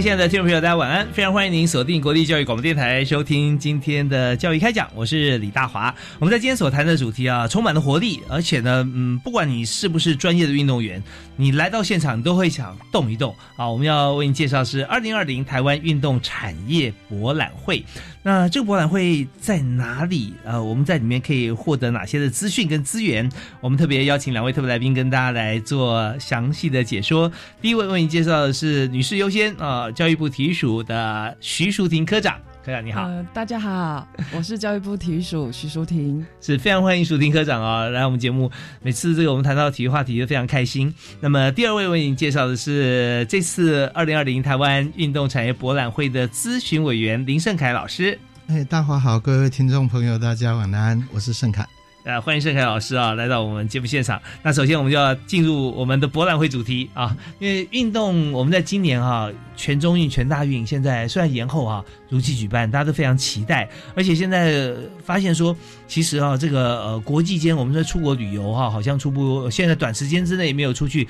[0.00, 1.08] 亲爱的听众朋友，大家晚安！
[1.12, 4.88] 非常欢迎您锁定国立教育广播电台，收听今天的教育开讲。
[4.94, 5.92] 我是李大华。
[6.20, 11.02] 我们在今天所谈的主题啊，充满了活力，而且呢，嗯，不管你是不是专业的运动员，
[11.34, 13.68] 你来到现场，都会想动一动啊。
[13.68, 17.84] 我们要为您介绍是二零二零台湾运动产业博览会。
[18.22, 20.32] 那这个博览会在哪里？
[20.44, 23.28] 呃，我们在里面可以获得哪些的资讯跟资源？
[23.60, 27.30] 我们特别邀请两位特别来宾跟大家来做详细的解说。
[27.60, 32.36] 第一位为您介绍的是女士优先啊，教育部体育署的徐淑婷科长。
[32.64, 38.50] 科长你好，大家好， 我是教育部体育署徐淑婷，是非常欢迎淑婷科长哦来我们节目。
[38.82, 40.92] 每次这个我们谈到体育话题都非常开心。
[41.20, 48.18] 那么第二位为您介绍的是这次二零二零台湾运动产业博览会的咨询委员林胜凯老师。
[48.48, 51.77] 哎，大华好，各位听众朋友，大家晚安，我是盛凯。
[52.08, 54.18] 呃，欢迎盛凯老师啊，来到我们节目现场。
[54.42, 63.68] 那首先我们就要进入我们的博览会主题啊，因为运动我们在今年哈全中运、全大运现在虽然延后啊，如期举办，大家都非常期待。
[63.94, 64.72] 而且现在
[65.04, 65.54] 发现说，
[65.86, 71.06] 其实啊，这个呃国际间我们在出国旅游哈，好像初步现在短时间之内没有出去。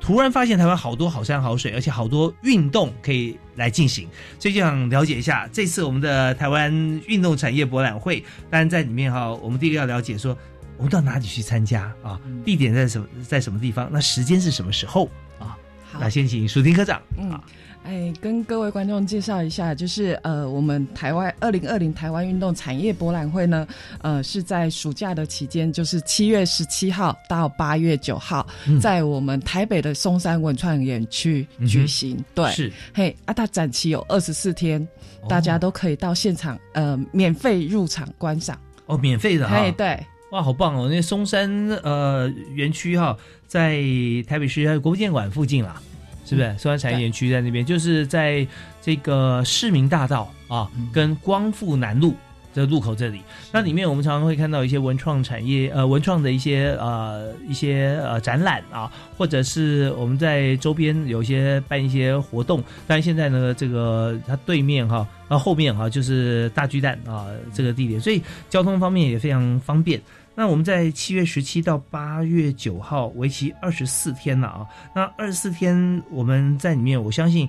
[0.00, 6.72] 突然发现台湾好多好山好水，而且好多运动可以来进行，所以就想了解一下这次我们的台湾
[7.06, 8.24] 运动产业博览会。
[8.50, 10.36] 当然在里面哈，我们第一个要了解说，
[10.76, 12.18] 我们到哪里去参加啊？
[12.44, 13.88] 地点在什么在什么地方？
[13.92, 15.58] 那时间是什么时候啊？
[15.90, 17.00] 好那先请舒婷科长
[17.30, 17.42] 啊。
[17.88, 23.66] 哎，跟各位观众介绍一下，就是呃，我们台湾二零二零台湾运动产业博览会呢，
[24.02, 28.46] 呃，是在暑假的期间，就是七月十七号到八月九号，
[28.78, 32.22] 在我们台北的松山文创园区举行。
[32.34, 34.86] 对，是嘿啊，它展期有二十四天，
[35.26, 38.60] 大家都可以到现场呃免费入场观赏。
[38.84, 39.58] 哦，免费的哈。
[39.78, 39.98] 对，
[40.30, 40.90] 哇，好棒哦！
[40.90, 41.50] 那松山
[41.82, 43.16] 呃园区哈，
[43.46, 43.80] 在
[44.26, 45.80] 台北市国父纪念馆附近啦。
[46.28, 46.48] 是不是？
[46.58, 48.46] 松山产业园区在那边，就是在
[48.82, 52.14] 这个市民大道啊，跟光复南路
[52.58, 53.22] 的路口这里。
[53.52, 62.62] 那里面我们常常会看到一些文创产业，呃，文创的一些呃一些呃展览啊，或者是我们在周边有一些办一些活动。
[62.86, 68.20] 但现在呢，这个它对面哈，然后后面哈就是大巨蛋啊这个地点，所以
[68.50, 70.00] 交通方面也非常方便。
[70.34, 74.66] 那我们在七月十七到八月九号，为期二十四天了啊！
[74.94, 77.48] 那二十四天我们在里面，我相信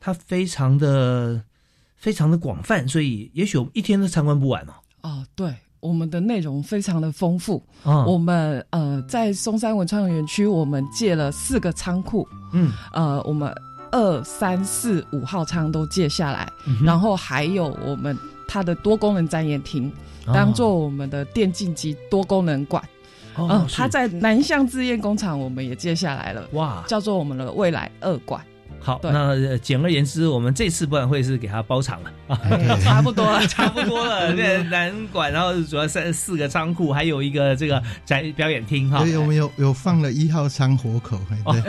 [0.00, 1.42] 它非常的、
[2.02, 4.72] 非常的广泛，所以也许我们一天都参观不完哦。
[5.02, 7.64] 哦，对，我们的内容非常的丰富。
[7.84, 12.26] 哦，我们呃在松山文创园区，我们借了四个仓库。
[12.52, 13.54] 嗯，呃，我们
[13.92, 16.50] 二三四五号仓都借下来，
[16.84, 19.90] 然后还有我们它的多功能展演厅。
[20.26, 22.82] 当做我们的电竞级多功能馆，
[23.36, 28.44] 哦，它在南向自验工厂，我们也借下来了，哇，叫做我们的未来二馆。
[28.82, 32.36] 好，那简而言之，我们这次博览会是给他包场了啊，
[32.82, 34.32] 差不多了， 差不多了。
[34.32, 39.04] 那南馆，然后主要三四个仓库，还有一个这个展表演厅哈。
[39.04, 41.62] 对，我们有有放了一号仓活口，对，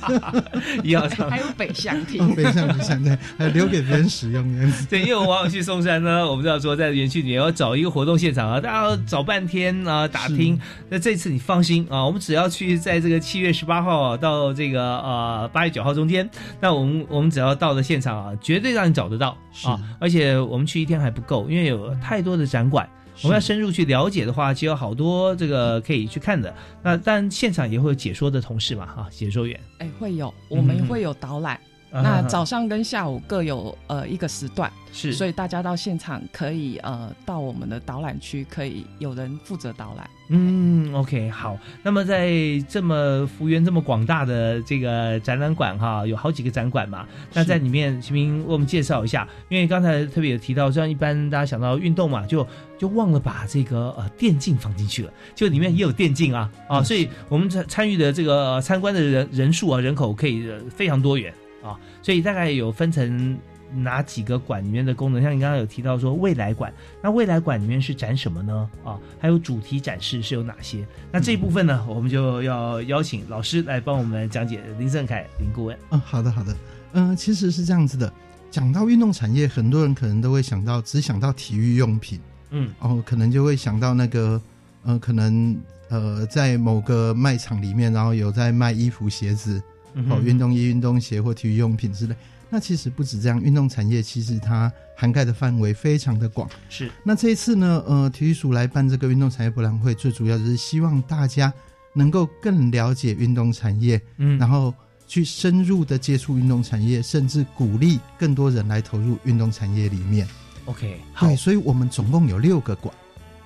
[0.82, 4.72] 一号仓还有北向厅，北向北向对，还留给别人使用。
[4.88, 10.58] 对，因为我往往去嵩山呢，我们知道说在园区里面要找一个活动现场啊，大家找半天啊，打听。
[10.88, 16.26] 那这次你放心啊，我们只要去在这个七月十八号到这个呃八月九号中间。
[16.60, 19.80] 那我们我们只要到了现场啊，绝对让你找得到啊！
[20.00, 22.88] 而且我们去一天还不够，因为有太多的展馆，
[23.22, 26.54] 我们要深入去了解的话，其实有好多这个可以去看的。
[26.82, 29.58] 那但现场也会有解说的同事嘛，哈，解说员。
[29.78, 31.58] 哎，会有，我们会有导览，
[31.90, 40.08] 那早上跟下午各有呃一个时段，是，所以大家到现场可以呃到我们的导览区，可以有人负责导览。
[40.28, 41.58] 嗯，OK，好。
[41.82, 42.30] 那么在
[42.68, 47.06] 这么幅员这么广大的这个展览馆哈，有好几个展馆嘛。
[47.32, 52.46] 那在里面，秦明为我们介绍一下，因为刚才特别有提到，像一般大家想到运动嘛，就
[52.76, 61.32] 就忘了把这个呃电竞放进去了，就里面也有电竞啊啊，所以我们参参与的这个参观的人人数啊人口可以非常多元。
[61.62, 63.36] 啊，所以大概有分成
[63.74, 65.22] 哪几个馆里面的功能？
[65.22, 66.72] 像你刚刚有提到说未来馆，
[67.02, 68.70] 那未来馆里面是展什么呢？
[68.84, 70.86] 啊，还有主题展示是有哪些？
[71.12, 74.60] 那这一部分呢，我们就要邀请老师来帮我们讲解。
[74.78, 76.56] 林正凯林顾问，嗯，好的好的，
[76.92, 78.12] 嗯，其实是这样子的，
[78.50, 82.20] 讲到运动产业，很多人可能都会想到只想到体育用品，
[82.50, 84.40] 嗯，哦，可能就会想到那个，
[84.84, 85.56] 呃，可能
[85.88, 89.62] 呃，在某个卖场里面，然后有在卖衣服鞋子。
[90.10, 92.14] 哦，运动衣、运动鞋或体育用品之类，
[92.48, 96.48] 那其实不止这样，运动产业其实它涵盖的范围非常的广。
[96.68, 101.52] 是，那这一次呢，呃，体育署来办这个运动产业博览会，最主要就是希望大家
[101.92, 104.72] 能够更了解运动产业，嗯，然后
[105.08, 110.26] 去深入的接触运动产业，甚至鼓励更多人来投入运动产业里面。
[110.66, 112.94] OK，对，所以我们总共有六个馆，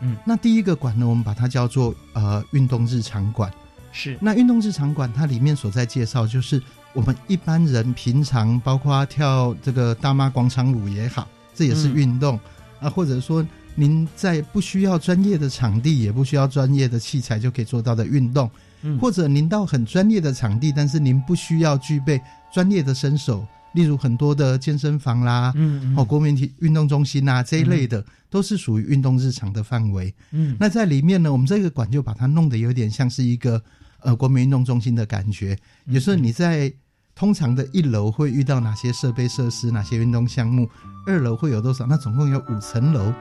[0.01, 3.53] 嗯，那第一个馆呢，我们把它叫做呃运动日常馆。
[3.93, 6.63] 是，那运动日常馆它里面所在介绍，就是
[6.93, 12.39] 我们一般人平常，包括跳这个大妈广场舞也好，这也是运动
[12.81, 13.47] 啊，或者说
[13.77, 18.51] 您在不需要专业的场地，也不需要专业的器材就可以做到的运动，
[19.01, 22.21] 或者您到很专业的场地，但是您不需要具备
[22.53, 30.13] 专业的身手，例如很多的健身房啦，嗯，哦，国民体运动中心呐这一类的，都是属于运动日常的范围。
[30.33, 33.63] 嗯，那在里面呢，我们这个馆就把它弄得有点像是一个。
[34.03, 35.57] 呃，国民运动中心的感觉，
[35.87, 36.73] 也是你在
[37.15, 40.69] 通常的一楼会遇到哪些设备设施，哪些运动项目？
[41.07, 41.87] 二楼会有多少？
[41.87, 43.13] 那总共有五层楼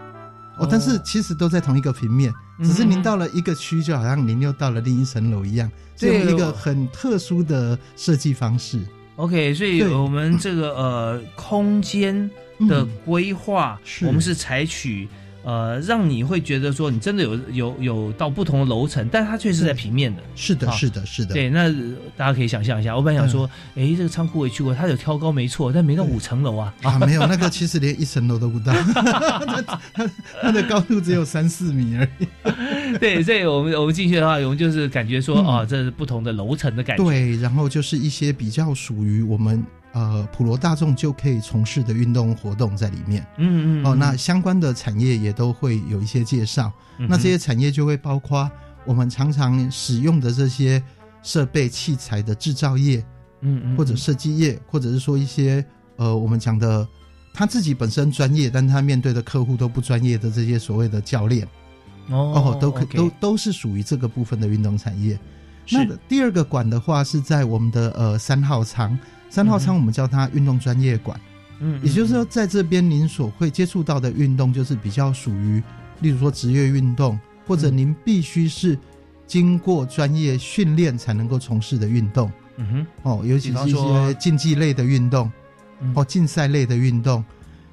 [0.57, 2.33] 哦，但是其实都在同一个平面，
[2.63, 8.79] 只是您到了一个区，就好像您又到了另一层楼一样，这一个很特殊的设计方式。
[9.15, 12.29] OK，所以我们这个呃空间
[12.67, 15.07] 的规划，我们是采取。
[15.44, 20.21] 呃，让你会觉得说你真的有有有到不同的楼层，但它却是在平面的。
[20.36, 21.33] 是的，是的，是的。
[21.33, 21.69] 对，那
[22.18, 26.74] 大家可以想象一下，我本来想说，哎，这个仓库我也去过，它有挑高没错，但没到五层楼啊。
[26.83, 28.74] 啊，没有，那个其实连一层楼都不到，
[29.94, 30.09] 它
[30.41, 32.97] 它的高度只有三四米而已。
[33.00, 37.03] 对，所以我们我们进去的话，我们就是感觉说，啊，这是不同的楼层的感觉。
[37.03, 39.65] 对，然后就是一些比较属于我们。
[39.91, 43.25] 呃，普罗大众就可以从事的运动活动在里面。
[43.38, 43.86] 嗯嗯。
[43.86, 46.71] 哦，那相关的产业也都会有一些介绍。
[46.97, 48.50] 那这些产业就会包括
[48.86, 50.81] 我们常常使用的这些
[51.24, 53.03] 设备器材的制造业，
[53.41, 55.65] 嗯嗯，或者设计业，或者是说一些
[55.95, 56.88] 呃，我们讲的
[57.33, 61.47] 他自己本身专业，但他面对的客户都不专业的这些所谓的教练。
[62.09, 65.19] 哦，都可都都是属于这个部分的运动产业。
[65.71, 68.97] 那第二个馆的话是在我们的呃三号仓。
[69.29, 71.19] 三号仓我们叫它运动专业馆，
[71.59, 75.61] 嗯，也就是说，在这边您所会接触到的运动，就是比较属于，
[76.01, 78.77] 例如说职业运动，或者您必须是
[79.27, 85.31] 经过专业训练才能够从事的运动，嗯哼，哦，尤其是一些竞技类的运动，
[85.93, 87.23] 哦，竞赛类的运动，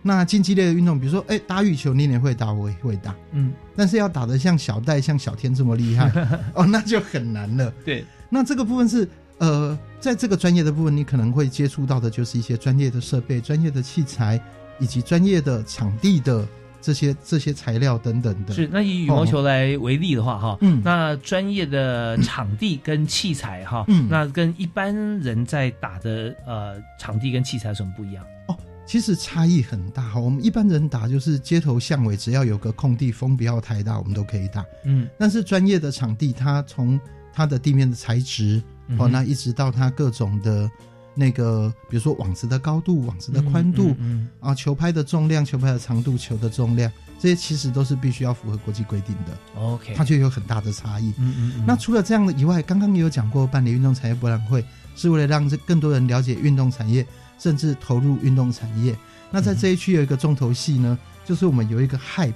[0.02, 6.10] 那竞技类的运动，比如说，哎，打羽球，你也会打，我也会打，嗯，但是要打得像小戴、像小天这么厉害，
[6.54, 7.72] 哦，那就很难了。
[7.82, 9.08] 对，那这个部分是。
[9.38, 14.42] 呃，在这个专业的部分，你可能会接触到的就是一些专业的设备、专业的器材，
[14.78, 16.46] 以及专业的场地的
[16.80, 18.54] 这些这些材料等等的。
[18.54, 28.24] 是，那以羽毛球来为例的话，哈，嗯，那专业的场地跟器材，哈，嗯，那跟一般人在打的呃场地跟器材有什么不一样？
[28.48, 30.18] 哦，其实差异很大哈。
[30.18, 34.64] 我们一般人打就是街头巷尾，只要有个空地，风不要太大，我们都可以打。
[34.84, 36.98] 嗯，但是专业的场地，它从
[37.34, 38.62] 它的地面的材质。
[38.98, 40.70] 哦，那一直到它各种的，
[41.14, 49.60] 那个，比如说网子的高度、网子的宽度，嗯，啊，球拍的重量、球拍的长度、球的重量，这些其实都是必须要符合国际规定的。
[49.60, 51.12] OK，它就有很大的差异。
[51.18, 51.64] 嗯嗯。
[51.66, 54.64] 那除了这样的以外，刚刚也有讲过，办理运动产业博览会
[54.94, 57.06] 是为了让这更多人了解运动产业，
[57.38, 58.96] 甚至投入运动产业。
[59.30, 62.32] 那在这一区有一个重头戏呢，就是我们有一个 Hype。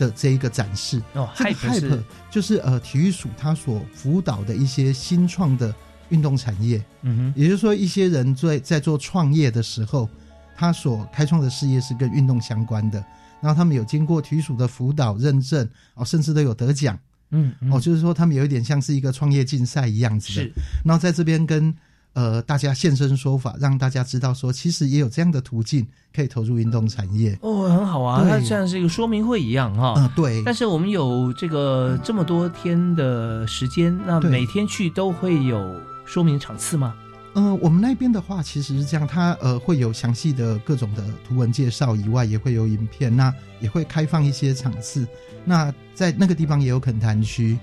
[0.00, 1.00] 的这一个展示。
[1.12, 5.72] 哦，Hype 就是呃体育署它所辅导的一些新创的
[6.08, 10.08] 运动产业，嗯哼，也就是说一些人在在做创业的时候，
[10.56, 12.98] 他所开创的事业是跟运动相关的，
[13.40, 16.98] 然后他们有经过体育署的辅导认证哦，甚至都有得奖，
[17.30, 20.50] 嗯，哦，就是说他们有一点像是一个创业竞赛一样子的，
[20.84, 21.74] 然后在这边跟
[22.12, 27.38] 呃，大家现身说法，让大家知道说，其实也有这样的途径可以投入运动产业。
[27.40, 29.94] 哦，很好啊，它像是一个说明会一样哈。
[29.96, 30.42] 嗯，对。
[30.44, 36.94] 但是我们有这个这么多天的时间，那每天去都会有说明场次吗？
[37.36, 45.06] 嗯，我们那边的话其实是这样，它呃会有详细的各种的图文介绍以外，也会有影片，那也会开放一些场次。
[45.44, 47.56] 那在那个地方也有恳谈区，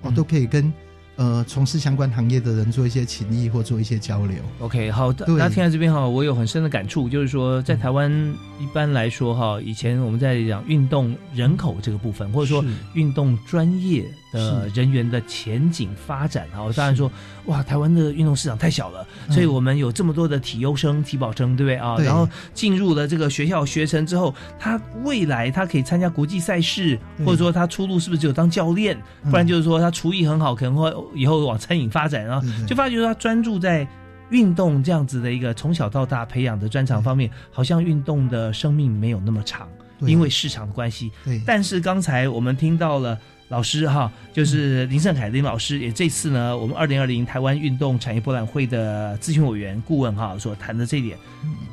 [0.00, 0.72] 我都可以跟。
[1.20, 4.38] 呃，从事相关行业的人做一些情谊或做一些交流。
[4.60, 8.10] OK，好，大家听到这边哈，我有很深的感触，就是说，在台湾
[8.58, 14.02] 一般来说哈，以前我们在讲运动人口这个部分，或者说运动专业。
[14.32, 17.10] 的人员的前景发展啊，当然说，
[17.46, 21.96] 哇，台湾的运动市场太小了，所以我们有这么多的体优生、体保生，对不对啊？
[21.98, 28.96] 然后进入了这个学校学成之后，他未来他可以参加国际赛事，或者说他出路是不是只有当教练？
[29.24, 32.40] 不然就是说他厨艺很好，可能会以后往餐饮发展啊。
[32.66, 33.86] 就发觉他专注在
[34.30, 39.68] 运动这样子的一个从小到大培养的专长方面，好像运动的生命没有那么长，
[40.00, 41.10] 因为市场的关系。
[41.24, 43.18] 对，但是刚才我们听到了。
[43.50, 51.18] 老师哈，就是林胜凯林老师，也这次呢，我们二零二零台湾运动产业博览会的咨询委员顾问哈，所谈的这一点，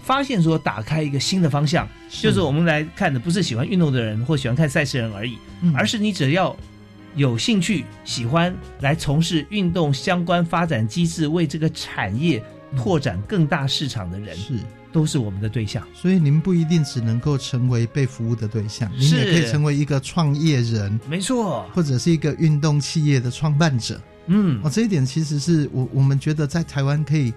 [0.02, 5.38] 发现说打开一个新的方向，就是我们来看的不是喜欢运动的人或喜欢看赛事人而已，
[5.76, 6.58] 而是你只要
[7.16, 12.44] 有兴趣、喜欢来从事运动相关发展机制，为这个产业
[12.76, 14.56] 拓展更大市场的人是。
[14.92, 24.02] 都是我们的对象，所以您不一定只能够成为被服务的对象，您也可以成为一个创业人，没错，或者是一个运动企业的创办者。
[24.28, 27.34] 嗯，哦，这一点其实是我我们觉得在台湾可以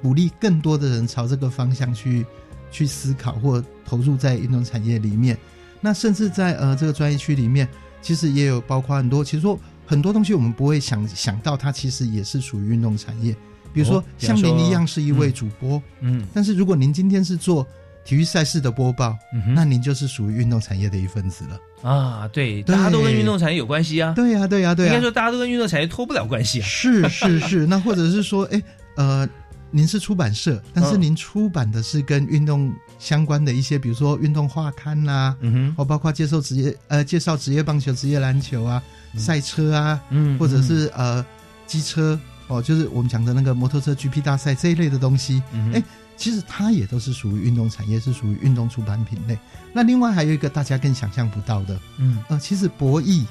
[0.00, 2.24] 鼓励更多的人朝这个方向去
[2.70, 5.36] 去思考或投入在运动产业里面。
[5.80, 7.68] 那甚至在呃这个专业区里面，
[8.00, 13.36] 其实也有包括很多，其实说很多东西我们不会想想到，它其实也是属于运动产业。
[13.76, 17.66] 比如说，像您一样是一位主播，嗯，但是如果您今天是做
[18.06, 19.14] 体育赛事的播报，
[19.54, 22.26] 那您就是属于运动产业的一份子了啊。
[22.28, 24.14] 对，大家都跟运动产业有关系啊。
[24.14, 24.86] 对呀，对呀，对。
[24.86, 26.64] 应该说，大家都跟运动产业脱不了关系啊。
[26.66, 28.62] 是是是， 那或者是说，哎，
[28.96, 29.28] 呃，
[29.70, 38.82] 您是出版社，但是您出版的是跟运动相关的一些，比如说运动画刊呐，嗯哼，或包括介绍职业呃介绍职业棒球、职业篮球啊、
[39.18, 41.22] 赛车啊，嗯，或者是呃
[41.66, 42.18] 机车。
[42.48, 45.42] 哦，就是我们讲的那个摩托车 GP 大赛这一类的东西，
[45.74, 45.82] 哎，
[46.16, 49.36] 其实它也都是属于运动产业，是属于运动出版品类。
[49.72, 53.24] 那另外还有一个大家更想象不到的，嗯，呃，其实博弈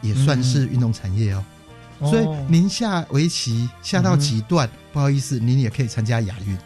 [0.00, 1.44] 也算是运动产业哦。
[2.00, 6.58] 所以您下围棋下到几段，不好意思，您也可以参加亚运。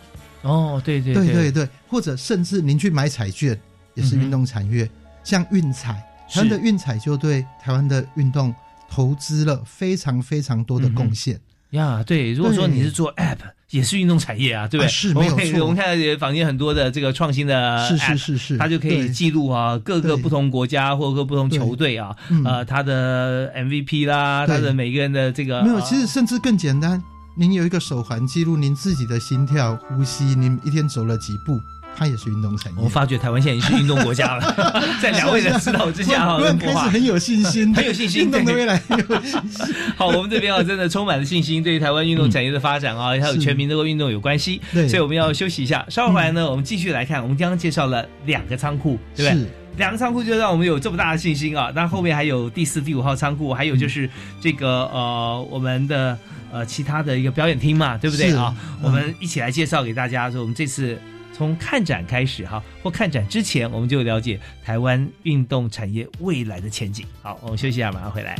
[0.42, 3.58] 哦，对对对对对，或者甚至您去买彩券
[3.94, 4.88] 也是运动产业，
[5.24, 5.92] 像运彩，
[6.30, 8.54] 台湾的运彩就对台湾的运动
[8.88, 11.38] 投资了非常非常多的贡献。
[11.70, 13.38] 呀，对，如果说你是做 App，
[13.70, 14.88] 也是运动产业啊，对不对？
[14.88, 15.60] 是没有错。
[15.62, 27.02] 我们看到坊间很多的这个创新的，是是是是，它就可以记录啊各个不同国家或各不同球队啊，呃，他的 MVP 啦，他的每个人的这个没有，其实甚至更简单，
[27.36, 31.60] 您有一个手环记录您自己的心跳、呼吸，您一天走了几步。
[31.96, 32.78] 它也是运动产业。
[32.78, 34.54] 我发觉台湾现在已经是运动国家了，
[35.00, 39.74] 在两位的指导之下，哈，开始很有信心，很有信心，运动的未来很有信心。
[39.96, 44.60] 好，我们这边啊，真的充满了信心，对于台湾运动产业的发展啊，还有全民这个运动有关系。
[44.72, 47.22] 对，所以我们要休息一下，稍后回来呢，我们继续来看。
[47.22, 49.46] 我们刚刚介绍了两个仓库，对不对？
[49.78, 51.72] 两个仓库就让我们有这么大的信心啊。
[51.74, 54.08] 那后面还有第四、第五号仓库，还有就是
[54.40, 56.18] 这个呃，我们的
[56.52, 58.54] 呃其他的一个表演厅嘛，对不对啊？
[58.82, 60.98] 我们一起来介绍给大家，说我们这次。
[61.36, 67.04] 从看展开始哈，或看展之前，我们就了解台湾运动产业未来的前景。
[67.20, 68.38] 好，我们休息一下，马上回来。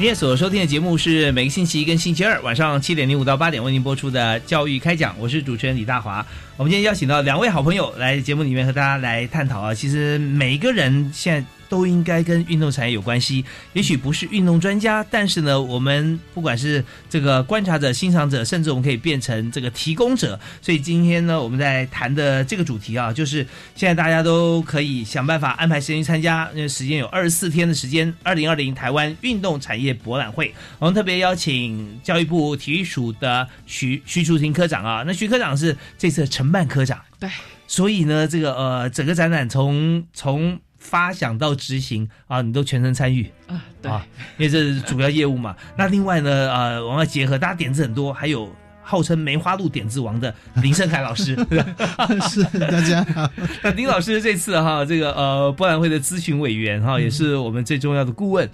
[0.00, 6.24] 今天所收听的节目是每个星期一跟星期二晚上七点零五到八点为您播出的教育开讲，我是主持人李大华。
[6.56, 11.46] 我们今天邀请到两位好朋友来节目里面和大家来探讨啊，其实每一个人现在。
[11.70, 13.42] 都应该跟运动产业有关系。
[13.72, 20.38] 也许不是运动专家，但是呢，我们不管是这个观察者、欣赏者，甚至我们可以变成这个提供者。
[20.60, 26.50] 所以今天呢，我们在谈的这个主题啊，就是现在大家都可以想办法安排时间去参加。
[26.52, 30.52] 因为时间有二十四天的时间，二零二零台湾运动产业博览会。
[30.80, 37.00] 我们特别邀请教育部体育署的徐徐淑婷科长啊，那徐科长是这次承办科长。
[37.20, 37.30] 对，
[37.66, 44.00] 所以呢，这个呃，整个展览从从发想到执行啊，你都全程参与啊，对，因
[44.38, 45.54] 为这是主要业务嘛。
[45.78, 48.52] 那另外呢，呃，我们要结合大家点子很多，还有。
[48.82, 51.36] 号称梅花鹿点子王的林胜凯老师，
[52.28, 53.30] 是大家好。
[53.62, 58.48] 那林老师这次哈，这个呃博览会的咨询委员哈，也是我们最重要的顾问。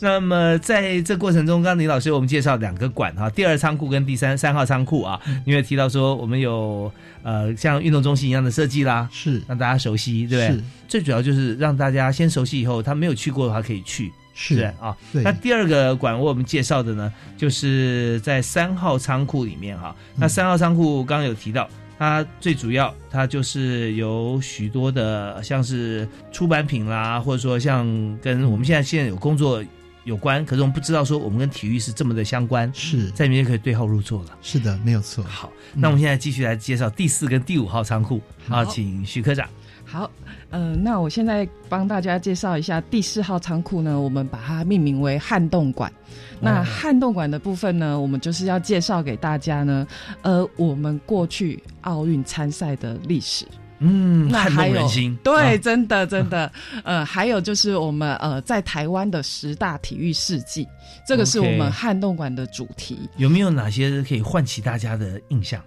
[0.00, 6.90] 那么在这过程中，刚刚林老师我们介绍两个馆哈，第二仓库跟第三三号仓库啊，因为提到说我们有
[7.22, 10.64] 呃像运动中心一样的设计啦，是让大家熟悉，对不对？
[10.88, 14.12] 最主要就是让大家先熟悉，以后他没有去过的话可以去。
[14.34, 19.94] 是啊，那第二个馆为我们介绍的呢，就是在三号仓库里面哈。
[20.16, 27.86] 那三号仓库刚刚有提到，它最主要它就是有许多的像是出版品啦，或者说像
[28.20, 29.62] 跟我们现在现在有工作
[30.04, 34.30] 有关，可是我们不知道说我们跟体育是这么的相关，是在里面可以对号入座了。
[34.40, 35.22] 是的，没有错。
[35.24, 39.46] 好，那我们现在继续来介绍第四跟第五号仓库，好，请徐科长。
[39.84, 40.10] 好，
[40.50, 45.92] 嗯，那我现在帮大家介绍一下第四号仓库呢，我们把它命名为撼动馆。
[46.40, 49.86] 那撼动馆的部分呢，我们就是要介绍给大家呢，
[50.22, 53.46] 呃，我们过去奥运参赛的历史。
[53.84, 54.88] 嗯，那还有
[55.24, 56.50] 对，真的真的，
[56.84, 60.66] 呃，还有就是我们呃在台湾的十大体育事迹，
[61.04, 63.10] 这个是我们撼动馆的主题。
[63.16, 65.60] 有没有哪些可以唤起大家的印象？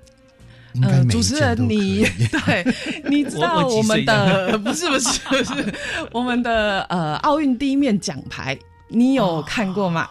[0.81, 2.05] 呃，主持人，你
[2.45, 2.65] 对，
[3.09, 5.73] 你知道我们的不是不是不是
[6.11, 8.57] 我们的呃奥运第一面奖牌，
[8.87, 10.09] 你有看过吗？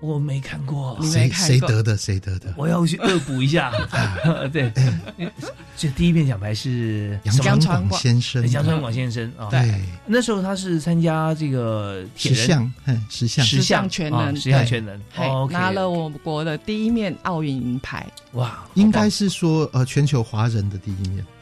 [0.00, 1.96] 我没看过，谁谁得的？
[1.96, 2.52] 谁得的？
[2.56, 3.72] 我要去恶补一下。
[4.52, 4.70] 对，
[5.76, 9.48] 这第一面奖牌是杨传广先生，杨传广先生啊。
[9.50, 12.72] 对，那时候他是参加这个十项，
[13.08, 15.00] 十项十项全能，十项全能，
[15.50, 18.06] 拿了我国的第一面奥运银牌。
[18.32, 21.20] 哇，应该是说呃全球华人的第一面。
[21.20, 21.35] 哦。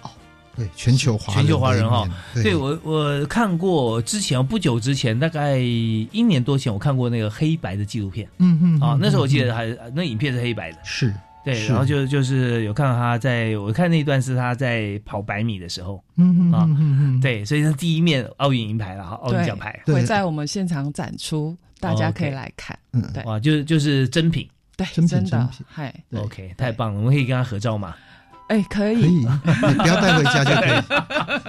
[0.56, 2.54] 对，全球华全球华人哈，对。
[2.54, 11.12] 我我看过之前不久之前，大概一年多前，我看过那个黑白的纪录片，嗯嗯，啊，那时候我记得还那影片是黑白的，是
[11.44, 19.78] 对，然后就就是有看到他在我看那一段是他在跑百米的时候，嗯嗯啊，对，所以是第一面奥运银牌了哈，奥运奖牌。
[19.84, 27.94] 会在我们现场展出，大家可以来看，嗯，对，哇，就是就是真品，对，真的，嗨，OK，太棒了，我们可以跟他合照吗？
[28.48, 29.26] 哎，可以，可以，
[29.68, 30.82] 你不要带回家就可以。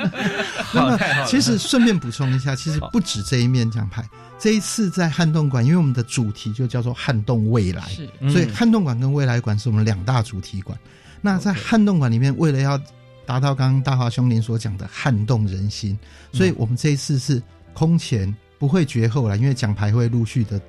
[0.74, 4.08] 那么，其实顺便补充一下，其实不止这一面奖牌。
[4.38, 7.84] 这一次在撼动馆，因为我们的主题就叫做“撼动未来”，
[8.30, 10.78] 所以撼动馆跟未来馆是我们两大主题馆。
[11.22, 12.78] 那在撼动馆里面，为了要
[13.26, 15.98] 达到刚刚大华兄您所讲的撼动人心，
[16.32, 17.42] 所以我们这一次是
[17.74, 20.62] 空前不会绝后了，因为奖牌会陆续的。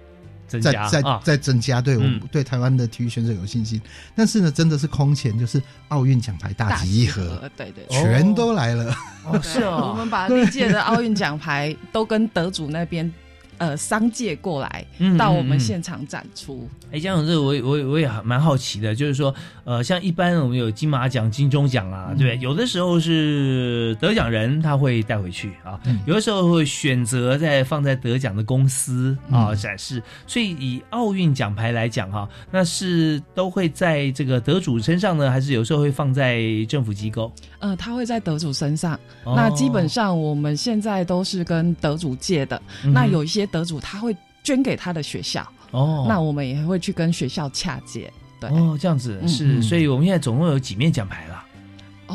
[0.47, 3.81] 在在在增加，对我们对台湾的体育选手有信心。
[4.15, 8.95] 但是呢，真的是空前，就是奥运奖牌大集合，对对，全都来了。
[9.43, 13.13] 是哦， 我们把历届的奥运奖牌都跟得主那边。
[13.59, 14.85] 呃，商界过来
[15.19, 16.69] 到我们现场展出。
[16.93, 22.39] 哎，江总，这我我我也蛮好奇的，就是说，呃，像一般我们有金马奖、金钟奖啊，对不对？
[22.39, 30.03] 有的时候是得奖人他会带回去啊，有的时候会选择在放在得奖的公司啊展示。
[30.27, 37.33] 所以以奥运奖牌来讲哈，那是都会在这个得主身上呢，还是有时候会放在政府机构？
[37.59, 38.99] 呃，他会在得主身上。
[39.25, 42.61] 那基本上我们现在都是跟得主借的。
[42.93, 43.46] 那有一些。
[43.47, 48.51] 得主他会捐给他的学校哦，那我们也会去跟学校洽接，对。
[48.51, 51.46] 哦，这样子是，所以我们现在总共有几面奖牌了。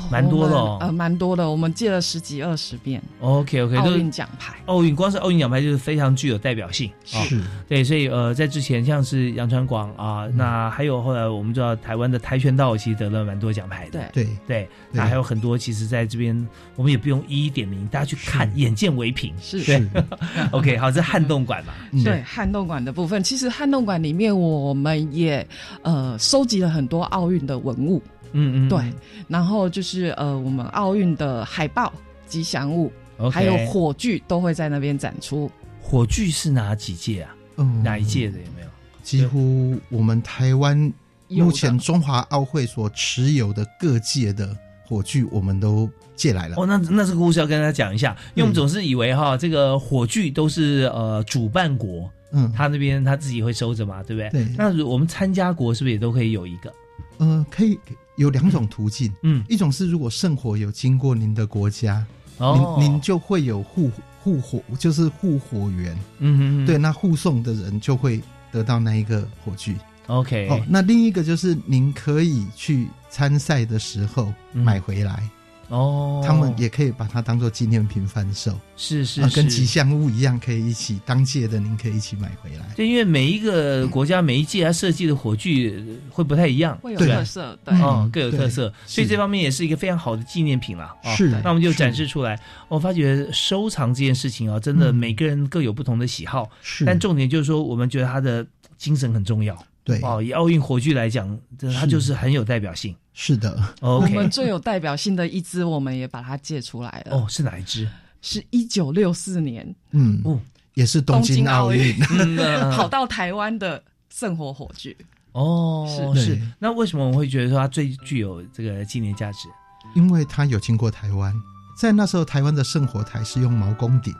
[0.09, 1.49] 蛮多的，呃，蛮多的。
[1.49, 3.01] 我们借了十几二十遍。
[3.19, 6.89] OK OK，奥运奖牌，奥运光是奥运奖牌就是非常具有代表性。
[7.03, 14.09] 是，对，所以呃，在之前像是杨传广啊，那还有后来我们知道台湾的跆拳道其实得了蛮多奖牌的。
[14.13, 16.35] 对对，那还有很多，其实在这边
[16.75, 19.33] 我们也不用一一点名，大家去看，眼见为凭。
[19.41, 19.89] 是是。
[20.51, 21.73] OK，好，这撼动馆嘛。
[22.03, 25.45] 对，撼动馆的部分，其实撼动馆里面我们也
[25.81, 28.01] 呃收集了很多奥运的文物。
[28.33, 28.93] 嗯嗯，对，
[29.27, 31.91] 然后就是呃，我们奥运的海报、
[32.27, 32.91] 吉祥物，
[33.31, 35.49] 还有火炬都会在那边展出。
[35.81, 37.35] 火炬是哪几届啊？
[37.57, 38.67] 嗯哪一届的有没有？
[39.03, 40.91] 几乎我们台湾
[41.27, 46.55] 目前中华奥会所持有的各界的火炬，我们都借来了。
[46.57, 54.29] 哦，那那这个故事要跟大家讲一下，因为我们总是以为哈，这个火炬都是呃主办国，嗯，他那边他自己会收着嘛，对不对？
[54.29, 54.47] 对。
[54.57, 56.73] 那我们参加国是不是也都可以有一个？
[57.17, 57.79] 呃，可以
[58.21, 62.05] 有两种途径，嗯，一种是如果圣火有经过您的国家，
[62.37, 69.75] 哦，您您就会有护护火，就是护火员，嗯，对，那护送的人就会得到那一个火炬
[70.07, 70.47] ，OK。
[70.49, 75.27] 哦，那另一个就是您可以去参赛的时候买回来。
[75.71, 82.65] 哦，他们也可以把它当做纪念品贩售，是是，跟吉祥物一样，可以一起当届的，您可以一起买回来。
[82.75, 90.93] 对，因为每一个国家每一届它设计的火炬会不太一样，会有特色，对，哦，各有特色，所以这方面也是一个非常好的纪念品了。
[91.15, 92.37] 是，那我们就展示出来。
[92.67, 98.45] 我发觉收藏这件事情啊，真的每个人各有不同的喜好，是，但重点就是说，我们觉得它的
[98.77, 99.57] 精神很重要。
[99.85, 100.01] 对。
[100.01, 101.39] 哦，以奥运火炬来讲，
[101.79, 102.93] 它就是很有代表性。
[103.13, 107.17] 是的，我们最有代表性的一支，我们也把它借出来了。
[107.17, 107.87] 哦，是哪一支？
[108.21, 110.39] 是一九六四年，嗯，
[110.75, 111.97] 也是东京奥运
[112.71, 114.95] 跑到台湾的圣火火炬。
[115.33, 116.41] 哦，是是。
[116.59, 119.49] 那为什么我们会觉得说它最具有这个纪念价值？
[119.95, 121.33] 因为它有经过台湾，
[121.77, 124.15] 在那时候台湾的圣火台是用毛公鼎。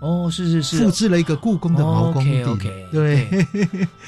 [0.00, 3.26] 哦，是是是，复制了一个故宫的毛公鼎，OK，对，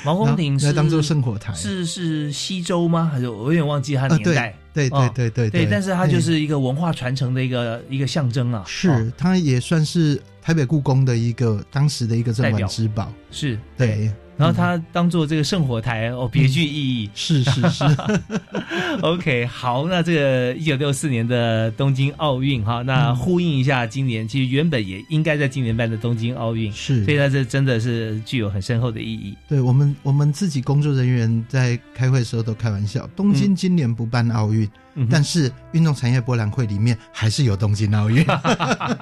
[0.04, 3.10] 毛公鼎是当做圣火台，是是西周吗？
[3.10, 4.54] 还是我有点忘记它年代？
[4.74, 14.10] 对对对对对，但是它就是一个文化传承的一个一个象征啊，是它也算是台北故宫的一个当时的一个镇馆之宝，是对。
[14.38, 17.10] 然后它当做这个圣火台哦，别具意义。
[17.14, 17.84] 是是是。
[19.02, 29.36] OK，好，那这个一九六四年的东京奥运哈，那呼应一下今年，其实原本也应该在今年办的东京奥运，是，所以它这真的是具有很深厚的意义。
[29.48, 34.68] 对我们，我们自己工作人员在开会的时候都开玩笑，东京今年不办奥运。
[35.10, 38.24] 但是运动产业博览会里面还是有东京奥运，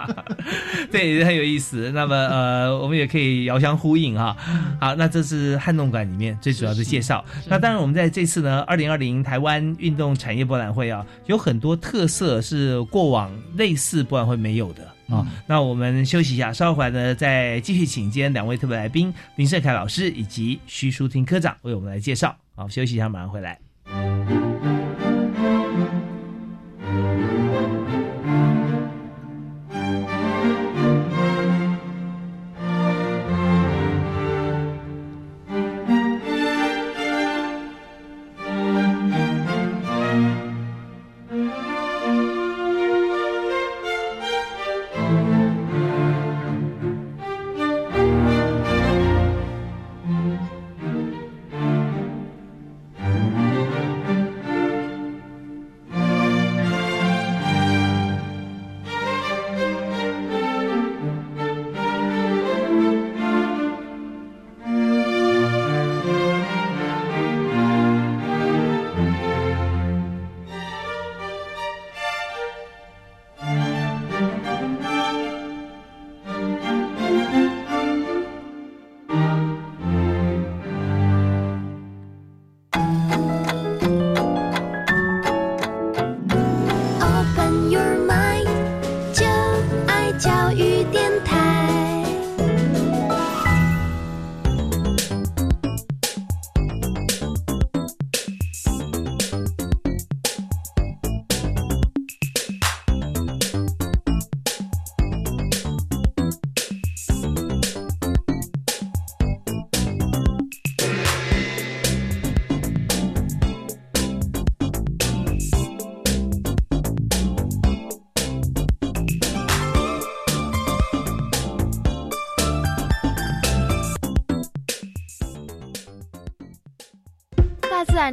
[0.90, 1.90] 对，很有意思。
[1.92, 4.36] 那么呃，我们也可以遥相呼应哈。
[4.80, 7.24] 好，那这是汉动馆里面最主要的介绍。
[7.46, 15.26] 那当然，我们在这次呢，二零二零台湾运动产业博览会啊，有很多特色是过往类似博览会没有的啊。
[15.46, 22.36] 那我们休息一下，稍后回来呢，再继续请今天两位特别来宾林胜凯老师以及徐淑婷科长为我们来介绍。
[22.54, 23.65] 好，休息一下，马上回来。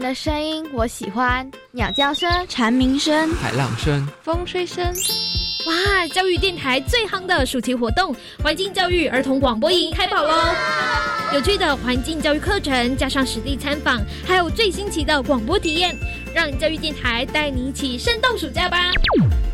[0.03, 4.85] 的声音我喜欢，鸟叫声、蝉鸣声、海浪声、风吹声。
[5.65, 6.05] 哇！
[6.07, 8.13] 教育电台最夯的暑期活动——
[8.43, 10.29] 环境教育儿童广播营开跑喽！
[11.33, 15.95] 有趣的环境教育课程，加上实地参访，还有最新奇的广播体验，
[16.35, 18.91] 让教育电台带你一起生动暑假吧！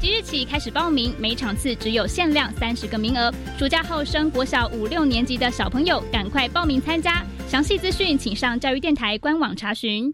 [0.01, 3.31] 即日起开始报名，每场次只有限量三十个名额。
[3.59, 7.23] 暑假后升国小五六年级的小朋友，赶快报名参加！
[7.47, 10.11] 详细资讯请上教育电台官网查询。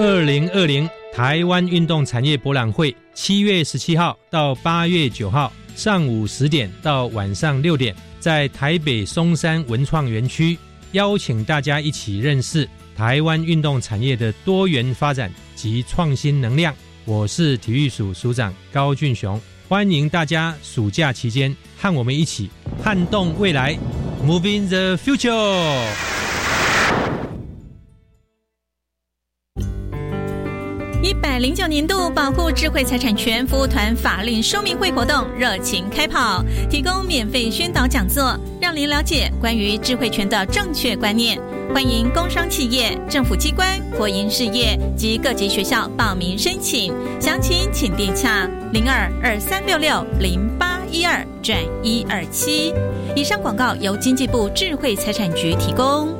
[0.00, 10.56] 二零二零台湾运动产业博览会，七月十七号到八月九号，上午十点到晚上六点，在台北松山文创园区。
[10.92, 16.72] 邀请大家一起认识台湾运动产业的多元发展及创新能量。
[17.04, 22.48] 我是体育署署长高俊雄，欢迎大家暑假期间和我们一起
[22.80, 23.76] 撼动未来
[24.24, 26.17] ，Moving the Future。
[31.38, 41.40] 零九年度保护智慧财产权服务团法令说明会活动热情开跑，提供免费宣导讲座，让您了解关于智慧权的正确观念。
[41.72, 52.74] 欢迎工商企业、政府机关、国营事业及各级学校报名申请，详情请电洽零二二三六六零八一二转一二七。
[53.14, 56.17] 以上广告由经济部智慧财产局提供。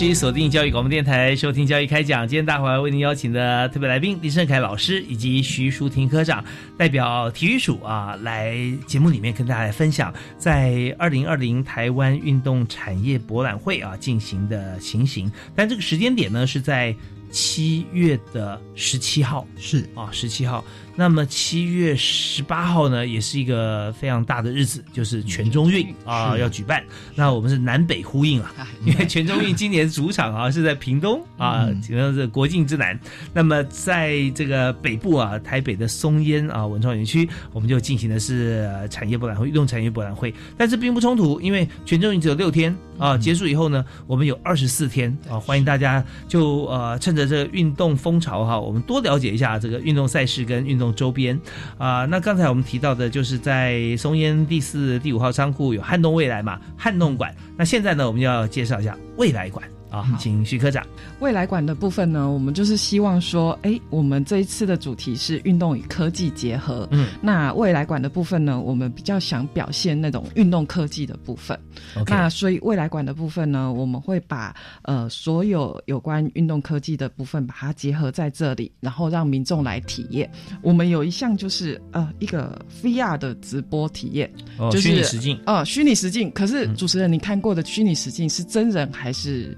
[0.00, 0.09] gente.
[0.20, 2.28] 锁定教育广播电台，收听教育开讲。
[2.28, 6.44] 今天大华为您邀请的特别来宾李胜凯老师以及徐淑婷科长，
[6.76, 8.54] 代表体育署啊，来
[8.86, 15.32] 节目里面跟大家来分享，在二零二零台湾运动产业博览会啊进行的情形。
[15.56, 16.94] 但这个时间点呢，是在
[17.30, 20.62] 七月的十七号，是啊，十七号。
[20.96, 26.84] 那么七月十八号呢，也是一个非常大的日子，就是全中运啊要举办。
[27.14, 32.98] 那我们是南北呼应啊， 因为全中运今年主场啊是在屏东啊，主要是国境之南。
[33.32, 40.34] 那么在这个北部啊，台北的松烟啊文创园区，我们就进行的是产业博览会、运动产业博览会。
[40.58, 50.80] 但是并不冲突，因为全中运只有六天啊，结束以后呢，我们有二十四天啊，欢迎大家就呃趁着这个运动风潮哈，我们多了解一下这个运动赛事跟运。
[50.80, 51.38] 动周边
[51.76, 57.36] 啊，那刚才我们提到的，就是在松烟第四、第五号仓库有撼动未来嘛，撼动馆。
[57.54, 59.79] 那现在呢，我们要介绍一下未来馆。
[59.90, 60.86] 啊，请徐科长。
[61.18, 66.88] 未来馆的部分呢，我们就是希望说，哎，我们这一次的主题是运动与科技结合。
[66.92, 71.58] 嗯，那未来馆的部分呢，我们比较想表现那种运动科技的部分。
[72.06, 80.30] 那所以未来馆的部分呢，我们会把呃所有有关运动科技的部分把它结合在这里，然后让民众来体验。
[80.62, 84.30] 我们有一项就是呃一个 VR 的直播体验，
[84.70, 85.40] 就是虚拟实境。
[85.46, 86.30] 呃，虚拟实境。
[86.30, 89.56] 可是主持人，你看过的虚拟实境是真人还是？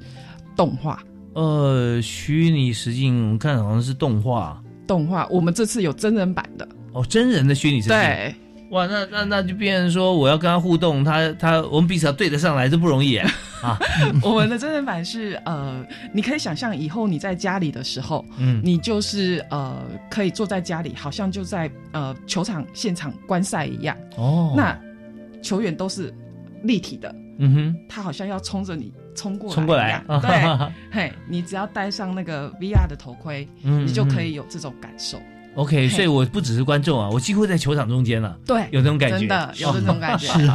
[0.56, 1.02] 动画，
[1.34, 4.62] 呃，虚拟实境，我们看好像是动画。
[4.86, 6.68] 动画，我们这次有真人版的。
[6.92, 7.96] 哦，真人的虚拟实境。
[7.96, 8.34] 对，
[8.70, 13.16] 哇，那那那就变成说，我要跟他互动，他他我们彼此要对得上来，这不容易
[13.62, 13.78] 啊。
[14.22, 23.96] 我们的真人版是呃，你可以想象以后你在家里的时候，嗯，你就是呃，可以坐在家里，好像就在呃球场现场观赛一样。
[24.16, 24.78] 哦，那
[25.40, 26.12] 球员都是
[26.64, 27.14] 立体的。
[27.38, 28.92] 嗯哼，他好像要冲着你。
[29.14, 35.20] 冲过来，冲过来， 对，嘿，你只要戴上那个 VR 的头盔，你就可以有这种感受。
[35.54, 38.36] OK，所以我不只是观众啊，我几乎在球场中间了。
[38.46, 40.46] 对，有那种感觉，真的有这种感觉，是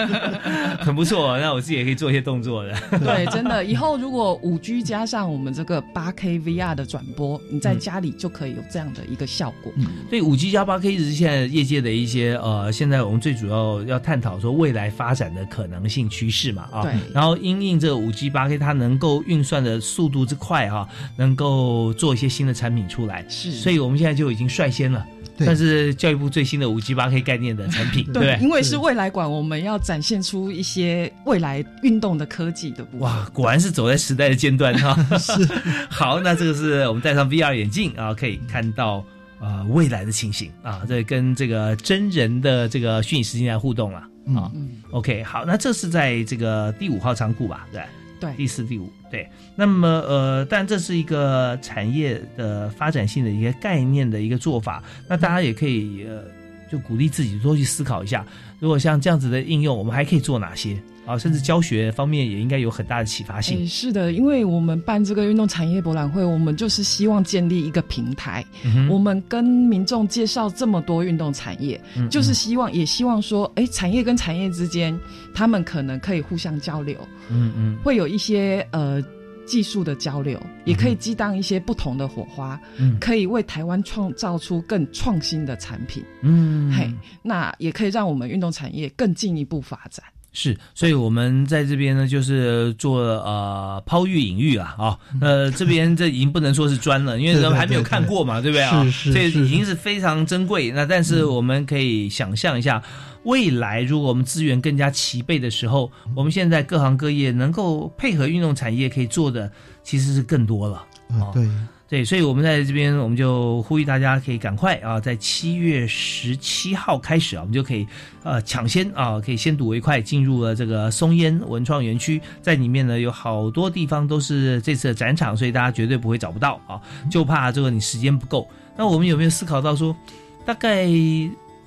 [0.80, 1.38] 很不错。
[1.38, 2.74] 那我自己也可以做一些动作的。
[2.98, 9.72] 对，真的，以后如果五 G 加上我们这个八 K VR 的转播，你在家里就可以有这样的一个效果。
[10.08, 16.82] 所以五 G 加八 K 一直是现在业界的一些呃，现在我们最主要要探讨说未来发展的可能性趋势嘛啊。
[16.82, 16.92] 对。
[17.12, 23.22] 然后因应这五 G 八 K 它能够运算的速度之快哈，能够做一些新的产品出来。
[23.28, 23.52] 是。
[23.52, 25.04] 所以我们现在就已经率先了。
[25.40, 33.00] 算是教育部最新的五 G 八 K 概念的产品， 对，因为是未来馆，我们要展现出一些未来运动的科技的部分。
[33.02, 34.96] 哇，果然是走在时代的尖端哈。
[35.16, 35.32] 是，
[35.88, 39.04] 好，那这个是我们戴上 VR 眼镜啊，可以看到
[39.38, 43.98] 呃未来的情形啊，这跟这个真人的这个虚拟实境来互动了
[44.34, 44.50] 啊。
[44.90, 47.64] OK，好，那这是在这个第五号仓库吧？
[47.72, 47.80] 对。
[48.20, 49.28] 对，第四、第五，对。
[49.56, 54.82] 那么，呃，但这是一个产业的发展性的一个概念的一个做法。
[55.08, 56.24] 那大家也可以，呃，
[56.70, 58.24] 就鼓励自己多去思考一下，
[58.58, 60.76] 如果像这样子的应用，我们还可以做哪些？
[61.08, 63.66] 啊，甚至教学方面也应该有很大的启发性。
[63.66, 68.44] 是的，因为我们办这个运动产业博览会，我们就是希望建立一个平台，
[68.90, 74.98] 我们跟民众介绍这么多运动产业，就是希望也希望说，哎，产业跟产业之间，
[75.34, 76.96] 他们可能可以互相交流，
[77.30, 79.02] 嗯嗯，会有一些呃。
[79.48, 86.86] 技术的交流也可以激荡一些不同的火花，嗯，可以为台湾创造出更创新的产品，嗯，嘿，
[87.22, 90.04] 那也可以让我们运动产业更进一步发展。
[90.40, 98.84] 是，所以我们在这边呢，就是做呃抛玉引玉啊，啊，呃，这边这已经不能说是砖了，因为 人还没有看过嘛，对不对啊？
[98.84, 100.70] 是是，这已经是非常珍贵。
[100.70, 102.80] 那但是我们可以想象一下。
[103.24, 109.50] 未来，如果我们资源更加齐备的时候，我们现在各行各业能够配合运动产业可以做的，
[109.82, 110.76] 其实是更多了。
[111.10, 111.46] 啊，对
[111.88, 117.86] 对，所以我们在这边，我们就呼吁大家可以赶快啊，在七月十七号开始啊，我们就可以
[118.22, 126.78] 呃抢先啊，可以先睹为快，进入了这个松烟文创园区，在里面呢有好多地方都是这次的展场，所以大家绝对不会找不到啊，
[127.10, 128.46] 就怕这个你时间不够。
[128.76, 129.96] 那我们有没有思考到说，
[130.44, 130.86] 大概？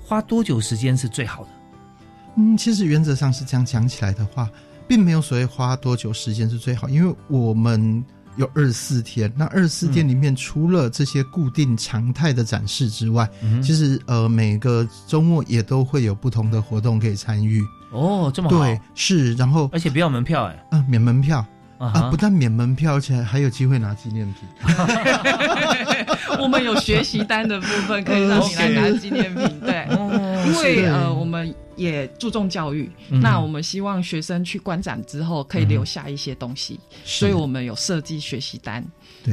[0.04, 1.48] 花多久时间是最好的？
[2.36, 4.50] 嗯，其实原则上是这样讲起来的话，
[4.86, 8.04] 并没有所谓花多久时间是最好，因为我们
[8.36, 9.32] 有二十四天。
[9.36, 13.28] 那二十四天里面，除了这些固定常态的展示之外，
[13.62, 17.62] 其实呃每个周末也都会有不同的活动可以参与。
[17.90, 21.44] 哦，这么好，对，是，然后而且不要门票，哎，啊，免门票。
[21.78, 22.08] 啊！
[22.12, 24.48] 不但免门票，而且还有机会拿纪念品。
[26.38, 29.88] 我们有学习单的部分可以让你来 拿纪念品，对，
[30.46, 38.84] 因为呃，我们也注重教育，那我们希望学生去观展之后可以留下一些东西，所以我们有设计学习单。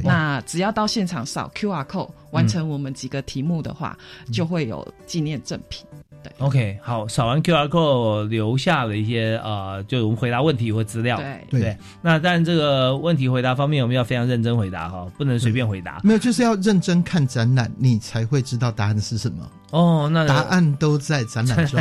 [0.03, 3.97] 那只要到现场扫 Q R code 完成我们几个题目的话，
[4.31, 5.85] 就会有纪念赠品。
[6.21, 11.17] 对，OK，好，扫完 QR code 留下了一些呃，就我们回答问题或资料。
[11.49, 16.01] 对对，那但这个问题回答方面，我们要非常认真回答哈，不能随便回答。
[16.03, 19.49] 没有，就是要认真看展览，你才会知道答案是什么。
[19.71, 21.79] 哦，那答案都在展览中，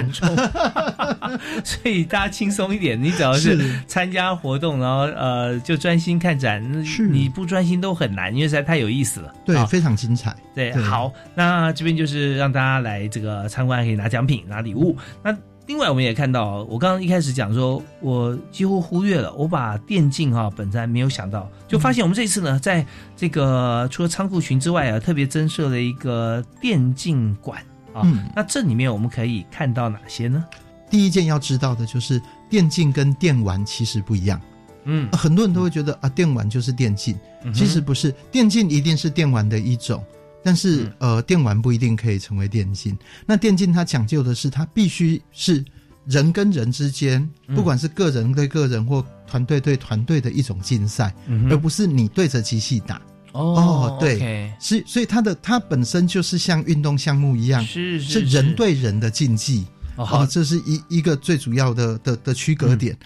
[1.65, 3.03] 所以大家轻松一点。
[3.03, 6.85] 你只要是参加活动，然后呃，就专心看展。
[6.85, 9.33] 是，你不专心都很难，因为实在太有意思了。
[9.47, 10.37] 对，非常精彩。
[10.55, 14.95] 对，好，那这边就是让大家来这个参观，可以拿奖品、拿礼物。
[15.25, 15.37] 那
[15.67, 22.87] 另外我们也看到，我刚刚一开始讲说，我几乎忽略了，我把电竞哈本身没有想到，就发现我们这次呢，在
[23.17, 27.61] 这个除了仓库群之外啊，特别增设了一个电竞馆。
[27.95, 30.45] 嗯，那这里面我们可以看到哪些呢？
[30.89, 34.41] 第一件要知道的就是电竞跟电玩其实不一样。
[34.85, 37.15] 嗯，很多人都会觉得啊，电玩就是电竞，
[37.53, 40.03] 其实不是，电竞一定是电玩的一种，
[40.43, 42.97] 但是呃，电玩不一定可以成为电竞。
[43.27, 45.65] 那电竞它讲究的是，它必须是
[46.07, 51.15] 人跟人之间，不管是个人对个人或团队对团队的一种竞赛，
[51.51, 53.01] 而不是你对着机器打。
[53.33, 62.97] 哦，对，是，所以它的它本身就是像运动项目一样，是是人对人的竞技，哦，这是一一个最主要的的的区隔点。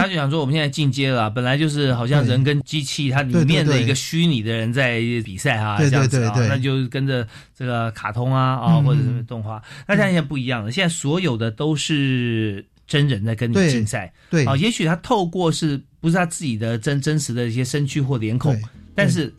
[0.00, 7.26] 那就想说，我们现在进阶了，本来就是好像人跟机器，它里面的一个虚拟的人在比赛哈，这样子啊，那就跟着
[7.56, 14.44] 这个卡通啊啊或者什么动画，那现在不一样了，现在所有的都是真人在跟你竞赛，对。
[14.44, 18.54] 啊，也许他透过是不是他自己的真真实的一些身躯或脸孔，
[18.94, 19.32] 但是。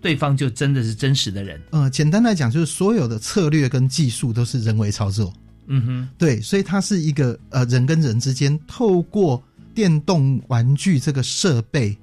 [0.00, 1.60] 对方就真的是真实的人。
[1.70, 5.32] 呃，简单来讲，就是所有的策略跟技术都是人为操作。
[5.66, 9.42] 嗯哼，对，所以它是一个呃人跟人之间透过
[9.78, 11.96] 电动玩具这个设备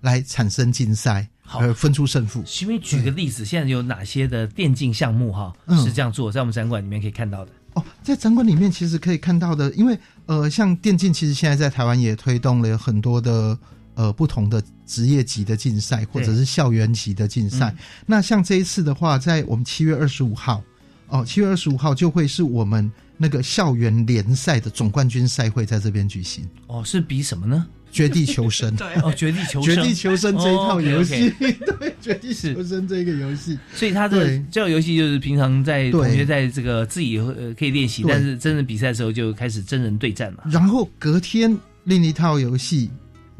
[0.00, 2.42] 来产生竞赛，而分出胜负。
[2.44, 5.52] 请你举个例子，现在有哪些的电竞项目哈
[5.84, 7.52] 是这样做，在我们展馆里面可以看到的？
[7.74, 13.56] 哦，在展馆里面其实可以看到的，因为呃，像电竞其实现在在台湾也推动了很多的。
[13.94, 17.74] 呃，不同的职业级的竞赛，或者是校园级的竞赛。
[18.06, 20.62] 那像这一次的话，在我们七月二十五号，
[21.08, 22.90] 哦，七月二十五号就会是我们
[23.22, 26.48] 那个校园联赛的总冠军赛会在这边举行。
[26.68, 27.66] 哦，是比什么呢？
[27.92, 28.74] 绝地求生。
[28.80, 33.58] 对，哦，绝地求生，绝地求生这一套游戏， 对，绝地求生这个游戏。
[33.74, 40.44] 所以，他的这个游戏就是平常在同学在这个自己呃可以练习，但是真正比赛的时候就开始真人对战嘛。
[40.50, 41.54] 然后隔天
[41.84, 42.88] 另一套游戏。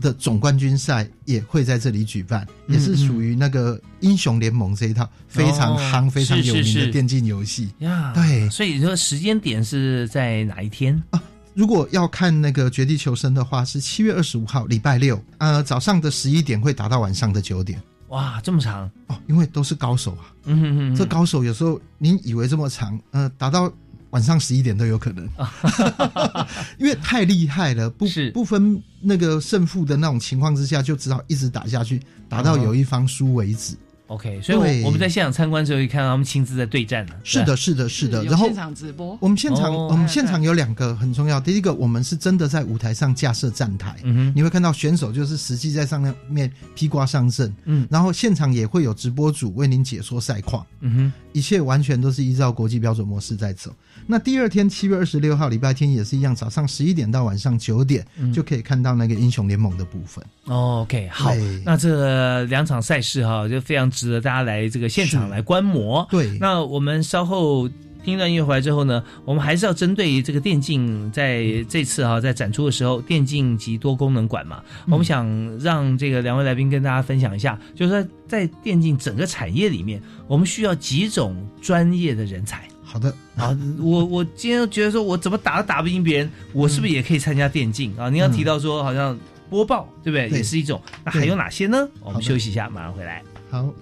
[0.01, 8.13] 的总冠军赛也会在这里举办，也是属于那个英雄联盟这一套非常夯、非常有名的电竞游戏呀。
[8.15, 11.23] 对，所以说时间点是在哪一天啊？
[11.53, 17.81] 如果要看那个《绝地求生》的话，是七月二十五号，礼拜六，呃，早上的十一点会打到晚上的九点。
[18.09, 19.17] 哇，这么长哦！
[19.29, 20.33] 因为都是高手啊。
[20.45, 23.73] 嗯哼哼，这高手有时候您以为这么长，呃，打到
[24.11, 25.29] 晚上十一点都有可能，
[26.79, 33.77] 因为太厉害了，不不分那个胜负的那种情况之下，就只好一直打下去，打到有一方输为止。
[34.09, 37.15] OK，所以我们在现场参观时候，可以看到他们亲自在对战了。
[37.23, 38.25] 是的，是的，是的。
[38.25, 41.41] 然后现场直播，我们现场我们现场有两个很重要。
[41.41, 53.71] 第一个，我们是真的在舞台上架设站台，嗯你会看到选手就是实际在上面披挂上阵，嗯，然后现场也会有直播组为您解说赛况，嗯哼，一切完全都是依照国际标准模式在走。
[54.07, 58.05] 那第二天七月二十六号礼拜天也是一样，早上十一点到晚上九点
[58.35, 60.25] 就可以看到那个英雄联盟的部分。
[60.47, 61.33] OK，好，
[61.65, 66.07] 那这两场赛事哈就非常值得大家来这个现场来观摩。
[66.11, 67.69] 对，那我们稍后
[68.05, 75.27] 听一段音乐回来之后呢，我们还是要针对这个电竞在这次哈在展出的时候，电竞及多功能馆嘛，我们想
[75.59, 82.67] 让这个两位来宾跟大家分享一下，就是说在电竞整个产业里面，我们需要几种专业的人才。
[82.83, 88.11] 好的啊，我我今天觉得说，我怎么打都打不赢别人，我是不是也可以参加电竞啊？
[88.11, 89.17] 您要提到说，好像
[89.49, 90.39] 播报对不对？
[90.39, 90.83] 也是一种。
[91.05, 91.89] 那还有哪些呢？
[92.03, 93.23] 我们休息一下，马上回来。
[93.49, 93.73] 好。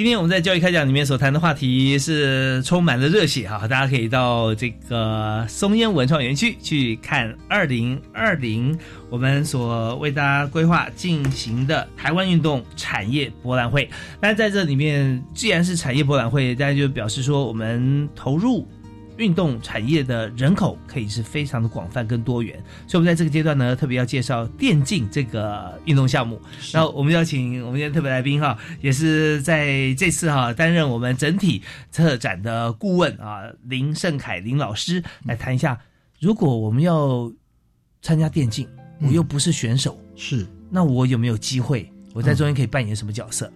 [0.00, 8.78] 今天我们在教育开讲里面所谈的话题是充满了热血哈，大家可以到这个松烟文创园区去看二零二零
[9.10, 13.90] 我们所为大家规划进行的台湾运动产业博览会。
[14.22, 18.66] 那在这里面，既然是产业博览会，大家就表示说我们投入。
[19.20, 22.56] 运动产业的人口可以是非常的广泛跟多元，
[22.86, 26.40] 所以我们在这个阶段呢，特别要介绍电竞这个运动项目。
[26.72, 35.78] 然后我们邀请我们今天特别来宾哈，也是在这次哈担任我们整体策展的顾问啊，林盛凯林老师来谈一下，
[36.18, 37.30] 如果我们要
[38.00, 38.66] 参加电竞，
[39.02, 41.92] 我又不是选手，是那我有没有机会？
[42.14, 43.52] 我在中间可以扮演什么角色？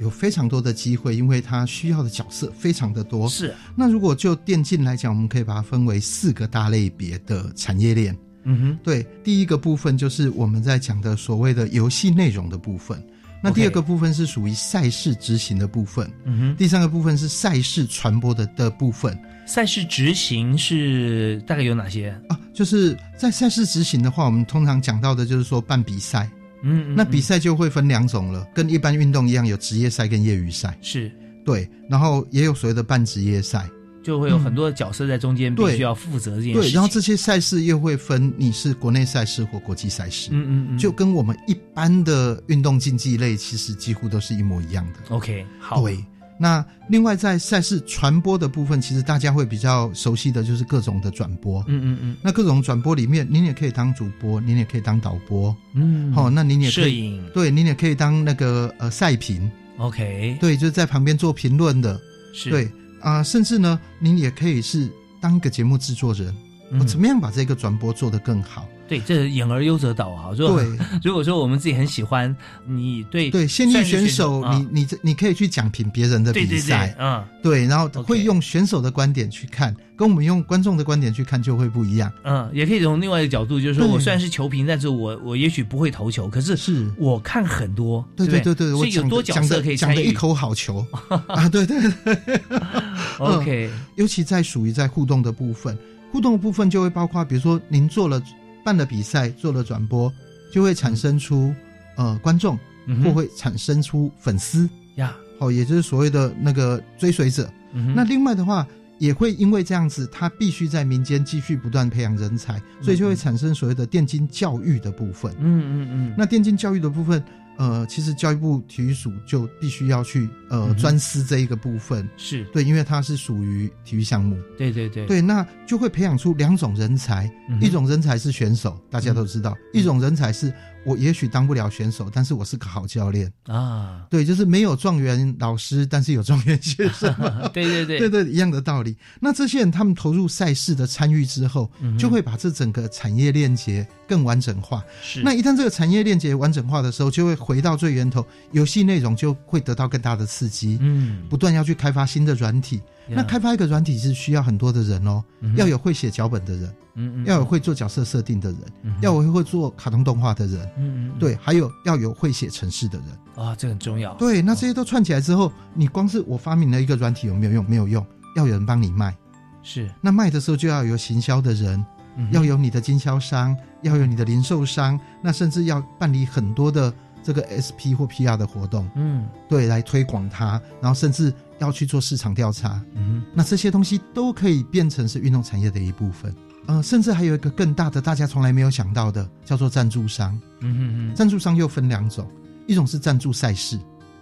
[0.00, 3.28] 有非常多的机会，因为它需要的角色非常的多。
[3.28, 3.54] 是。
[3.76, 8.16] 那如果就电竞来讲，我们可以把它分为四个大类别的产业链。
[8.44, 8.78] 嗯哼。
[8.82, 13.02] 对，第一个部分就是我们在讲的所谓的游戏内容的部分。
[13.40, 16.10] 那第二个部分是属于赛事执行的部分。
[16.24, 16.56] 嗯哼。
[16.56, 19.16] 第三个部分是赛事传播的的部分。
[19.46, 22.38] 赛事执行是大概有哪些啊？
[22.52, 26.28] 就是在赛事执行的话，我们通常讲到的就是说办比赛。
[26.62, 30.76] 嗯，那比赛就会分两种了，跟一般运动一样，有职业赛跟业余赛。
[30.82, 31.10] 是，
[31.44, 33.68] 对，然后也有所谓的半职业赛，
[34.02, 36.60] 就会有很多角色在中间，必须要负责这件事。
[36.60, 40.30] 对，然后这些赛事又会分你是国内赛事或国际赛事。
[40.32, 45.14] 嗯嗯嗯，就跟我们一般的运动竞技类其实几乎都是一模一样的。
[45.14, 45.80] OK，好。
[45.82, 45.98] 对。
[46.38, 51.62] 那另外在赛事传播的部分，其实大家会比较熟悉的就是各种的转播。
[51.66, 52.16] 嗯嗯嗯。
[52.22, 55.54] 那各种转播里面，您也可以当主播，您也可以当导播。
[55.74, 56.12] 嗯。
[56.12, 59.50] 好，那您也可以对，您也可以当那个呃赛评。
[59.78, 60.36] OK。
[60.40, 62.00] 对，就是在旁边做评论的。
[62.32, 62.50] 是。
[62.50, 62.70] 对
[63.00, 64.88] 啊，甚至呢，您也可以是
[65.20, 66.34] 当一个节目制作人，
[66.78, 68.68] 我怎么样把这个转播做得更好？
[68.88, 70.34] 对，这演而优则导啊！
[70.34, 70.46] 对，
[71.04, 72.34] 如果说我们自己很喜欢，
[72.66, 82.10] 你对对，现役选手，你你这你可以去讲评别人的比赛，嗯，对，然后会用选手的观点去看，跟我们用观众的观点去看就会不一样。
[82.24, 90.84] 嗯，也可以从另外一个角度，就是说我虽然是球评，但是我我也许不会投球，可是是我看很多，对对对对，所以有多角色可以讲的一口好球
[91.28, 91.46] 啊！
[91.48, 92.40] 对对对，
[93.18, 95.76] OK，尤其在属于在互动的部分，
[96.10, 98.22] 互动的部分就会包括，比如说您做了。
[98.68, 100.12] 办了比赛，做了转播，
[100.52, 101.54] 就会产生出
[101.96, 102.58] 呃观众，
[103.02, 107.50] 或会产生出粉丝呀，哦，也就是所谓的那个追随者。
[107.94, 115.32] 那另外的话，也会因为这样子，他必须在民间继续不断培养人才，所以就会产生所谓的电竞教育的部分。
[115.38, 116.14] 嗯嗯嗯。
[116.18, 117.24] 那电竞教育的部分。
[117.58, 122.44] 呃，其实教育部体育署就必须要去呃专司这一个部分，是。
[122.52, 124.40] 对，因为它是属于体育项目。
[124.56, 127.30] 对对对，对，那就会培养出两种人才，
[127.60, 130.52] 一种人才是选手，大家都知道；一种人才是
[130.84, 134.06] 我也许当不了选手，但是我是个好教练啊。
[134.08, 137.12] 对，就是没有状元老师，但是有状元学生。
[137.52, 138.96] 对 对对，对对，一样的道理。
[139.20, 141.68] 那这些人他们投入赛事的参与之后，
[141.98, 144.84] 就会把这整个产业链接更完整化。
[145.02, 147.34] 是，那一旦这个产业链接完整化的时候，就会。
[147.48, 150.76] 回到最源头，游戏内容就会得到更大的刺激。
[150.82, 152.78] 嗯，不断要去开发新的软体。
[153.08, 155.22] 那开发一个软体是需要很多的人哦，
[155.56, 158.60] 要有会写脚本的人，嗯嗯，要有会做角色设定的人，
[159.00, 163.46] 要有会做卡通动画的人，嗯嗯，对，还有要有会写程式的人。
[163.46, 164.14] 啊，这很重要。
[164.14, 167.64] 对，那这些都串起来之后，你光是我发明了一个软体有没有用？
[167.68, 168.04] 没有用，
[168.36, 169.16] 要有人帮你卖。
[169.62, 171.84] 是，那卖的时候就要有行销的人，
[172.32, 176.92] 要有你的经销商，要有你的零售商，那甚至要办理很多的
[177.22, 186.34] 这个 SP 或 PR 的活动，嗯，对，来推广它，然后甚至要去做市场调查，嗯，那这些东西都可以变成是运动产业的一部分。
[186.66, 190.38] 呃，甚至还有一个更大的，大家从来没有想到的，叫做赞助商。
[190.60, 192.30] 嗯嗯嗯，赞助商又分两种，
[192.66, 193.78] 一种是赞助赛事，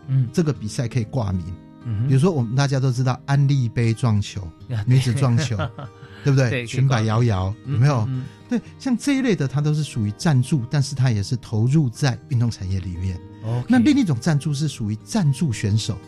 [0.06, 1.44] 嗯，这个比赛可以挂名，
[1.84, 4.46] 嗯，比如说我们大家都知道安利杯撞球，
[4.86, 5.56] 女子撞球，
[6.22, 6.64] 对不对？
[6.66, 8.08] 裙摆摇摇，有没有？
[8.48, 13.20] 对，像这一类的，它都是属于赞助，但是它也是投入在运动产业里面。
[13.42, 15.98] 哦，那另一种赞助是属于赞助选手，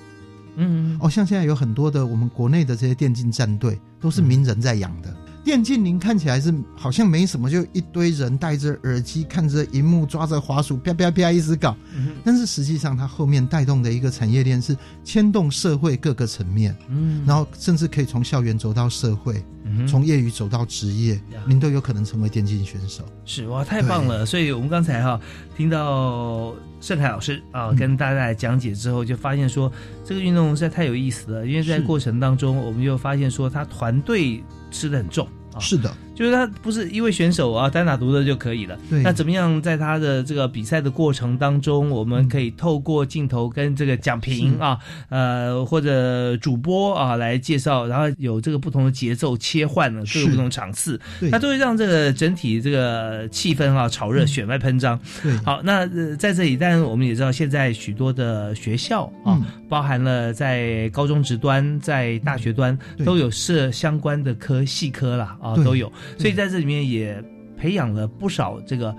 [0.56, 5.14] 嗯，哦，像现在有很多的我们国内的这些电竞战队，都是名人在养的。
[5.44, 11.74] 电竞您看起来是好像没什么，就一堆人戴着耳机看着荧幕，抓着滑鼠啪啪啪一直搞。
[12.22, 19.42] 但是实际上，它后面带动的一个产业链是牵动社会各个层面，嗯，然后甚至可以从校园走到社会，
[19.86, 23.04] 从业余走到职业，您都有可能成为电竞选手。
[23.24, 24.24] 是哇，太棒了！
[24.24, 25.20] 所以我们刚才哈
[25.56, 29.72] 听到盛凯老师啊跟大家讲解之后，就发现说
[30.04, 35.26] 这个运动实在太有意思了，因为在过程当中，我们又发现说他团队吃的很重。
[35.60, 35.92] 是的。
[36.18, 38.76] 就是他不是一位选手啊，单打独斗就可以了。
[38.90, 39.02] 对。
[39.02, 44.76] 那怎么样在他的这个比赛的过程当中，我们可以透过镜头跟这个讲评啊，
[45.10, 51.00] 呃，或者主播啊来介绍，然后有这个不同的节奏切换呢各个不同场次，
[51.30, 54.98] 那都会让这个整体这个气氛啊炒热、血脉喷张。
[55.22, 55.36] 对。
[55.44, 65.92] 好，那在这里，当然我们也知道，现在许多的学校啊，包含了在高中职端、在大学端都有设相关的科系科啦啊，都有。
[66.16, 67.22] 所以在这里面也
[67.56, 68.94] 培养了不少这个，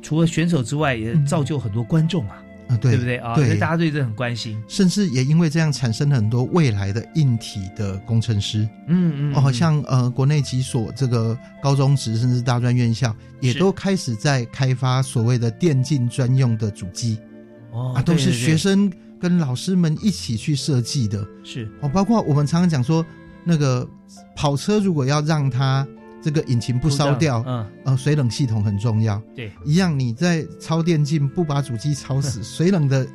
[0.00, 3.34] 除了选手之外，也造就很多观众啊，啊，对不对啊？
[3.34, 8.68] 所以大家对这很关心，甚至也因为这样产生了很多未来的硬体的工程师。
[8.86, 17.18] 嗯嗯，哦，像呃国内几所这个高中职甚至大专院校，也都开始在开发所谓的电竞专用的主机。
[17.72, 21.26] 哦，啊，都是学生跟老师们一起去设计的。
[21.42, 23.04] 是哦，包括我们常常讲说，
[23.42, 23.88] 那个
[24.36, 25.86] 跑车如果要让它。
[26.24, 29.22] 这个引擎不烧掉，嗯，呃，水冷系统很重要。
[29.36, 33.06] 对，一样你在超电竞不把主机超死， 水冷的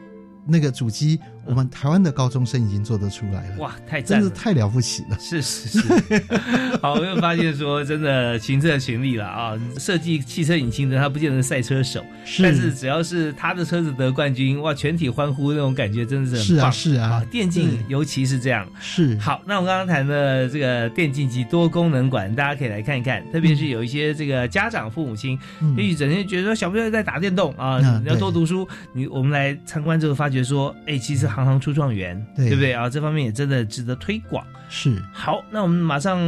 [0.46, 1.20] 那个主机。
[1.50, 5.18] 我们台湾的高中生已经做得出来了，哇，太真是太了不起了！
[5.20, 6.24] 是是是，
[6.80, 9.60] 好，我又发现说，真的群策群力了啊！
[9.80, 12.06] 设计汽车引擎的他不见得是赛车手，
[12.44, 18.68] 但是只要是他的车子得冠军，哇，全体欢呼那种感觉真的是很棒，是啊，电竞尤其是这样。
[18.80, 25.36] 是好，那我们刚刚谈的这个电竞及多功能馆，大家可以来看一看，特别是有一些这个家长父母亲，
[25.76, 31.28] 也许整天觉得说小朋友在打电动啊，你要多读书，你我们来参观之后发觉说，哎，其实。
[31.40, 32.90] 行行出状元，对不对啊？
[32.90, 34.46] 这方面也真的值得推广。
[34.70, 36.20] 是好，那我们马上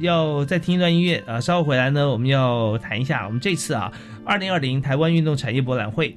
[0.00, 1.38] 要再听一段音乐啊！
[1.38, 3.92] 稍后回来呢，我们要谈一下我们这次啊，
[4.24, 6.16] 二零二零台湾运动产业博览会，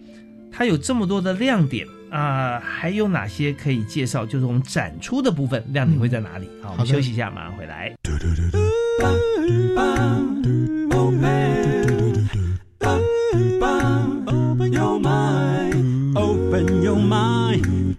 [0.49, 4.26] 它有这么多的亮点啊，还有哪些可以介绍？
[4.26, 6.47] 就是我们展出的部分亮点会在哪里？
[6.62, 7.93] 好，我们休息一下，马上回来。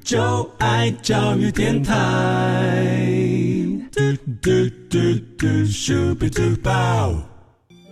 [0.04, 1.96] 就爱教育电台。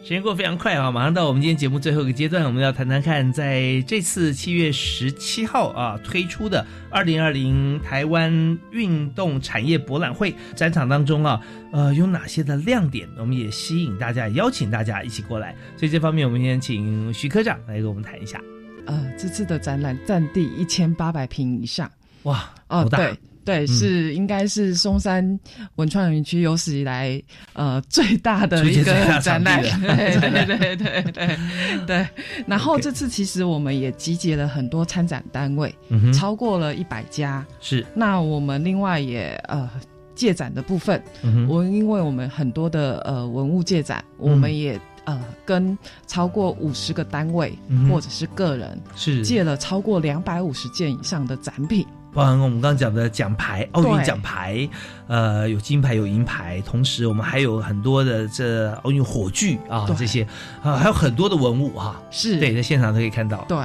[0.02, 11.40] 时间过非常快啊，马上到我们今天节目最后一个阶段，我们要谈谈看，在这次七月十七号啊推出的二零二零台湾运动产业博览会展场当中啊，
[11.72, 13.08] 呃，有哪些的亮点？
[13.16, 15.56] 我们也吸引大家，邀请大家一起过来。
[15.78, 18.38] 所以这方面，我们先请徐科长来跟我们谈一下。
[18.84, 21.90] 呃，这次的展览占地一千八百平以上。
[22.24, 25.38] 哇，哦，对对，是应该是松山
[25.74, 27.20] 文创园区有史以来
[27.54, 31.38] 呃最大的一个展览，对对对对对
[31.84, 32.08] 对。
[32.46, 35.74] 然后这次其实我们也集结了很多参展单位，
[36.14, 37.44] 超过了一百家。
[37.58, 39.68] 是，那我们另外也呃
[40.14, 41.02] 借展的部分，
[41.48, 47.52] 我因为我们很多的呃文物借展，我们也呃跟超过五十个单位
[47.90, 49.20] 或者是个人是。
[49.24, 51.84] 借了超过两百五十件以上的展品。
[52.14, 54.68] 包含我们刚刚讲的奖牌，奥运奖牌，
[55.06, 60.26] 呃，有金牌有银牌，同时我们还有很多的这奥运火炬啊，这些
[60.62, 63.44] 啊，还有很多的文物哈，是对，在现场都可以看到。
[63.48, 63.58] 对，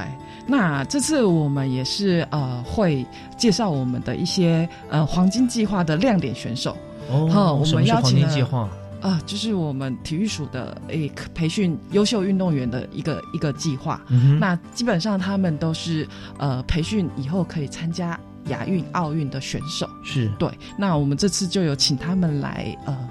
[0.47, 3.05] 那这次我们也是呃，会
[3.37, 6.77] 介绍我们的一些呃黄金计划的亮点选手
[7.09, 8.69] 哦，我们邀请计划
[9.01, 14.01] 啊，就是我们体育署的诶培训优秀运动员的一个一个计划。
[14.07, 18.17] 嗯那基本上他们都是呃培训以后可以参加。
[18.49, 23.09] 亚运、奥运的选手是对，那我们这次就有请他们来呃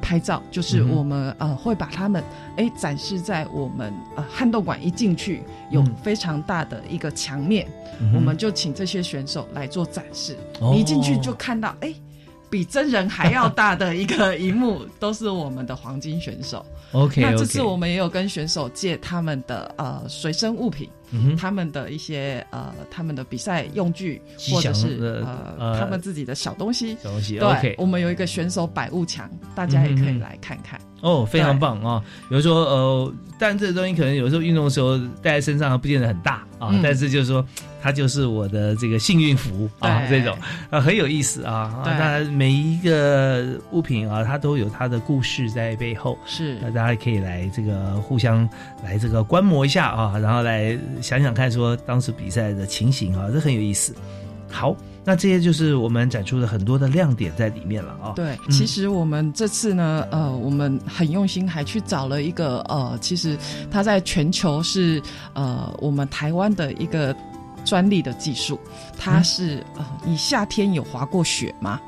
[0.00, 2.22] 拍照，就是我们呃会把他们
[2.56, 7.66] 哎展示在我们呃撼动馆一进去有非常大的一个墙面，
[8.14, 10.36] 我们就请这些选手来做展示。
[10.60, 11.94] 你一进去就看到哎。
[12.48, 16.64] 比真人还要大的一个荧幕，都是我们的黄金选手。
[16.92, 20.88] OK，那这次我们也有跟选手借他们的呃随身物品，
[21.38, 25.22] 他们的一些呃他们的比赛用具，或者是
[25.58, 26.96] 呃他们自己的小东西。
[27.02, 30.80] 小东西，OK，我们有一个选手百物墙，大家也可以来看看。
[31.02, 32.02] 哦，非常棒啊！
[32.28, 37.44] 比如说呃，但这个东西可能有时候运动的时候带在身上不见得很大啊，但是就是说。
[37.78, 40.36] 它就是我的这个幸运符啊，这种
[40.70, 41.84] 啊很有意思啊。
[41.84, 46.18] 那每一个物品啊，它都有它的故事在背后。
[46.26, 48.48] 是，那大家可以来这个互相
[48.82, 53.94] 来这个观摩一下啊，然后来想想看说当时比赛的情形啊，这很有意思。
[54.50, 58.12] 好，那这些就是我们展出的很多的亮点在里面了啊。
[58.16, 63.36] 对，其实我们这次呢，呃，我们很用心，还去找了一个呃，其实
[63.70, 65.02] 它在全球是
[65.34, 67.14] 呃，我们台湾的一个。
[67.64, 68.60] 专利的技术，
[68.96, 71.80] 它是呃，你夏天有滑过雪吗？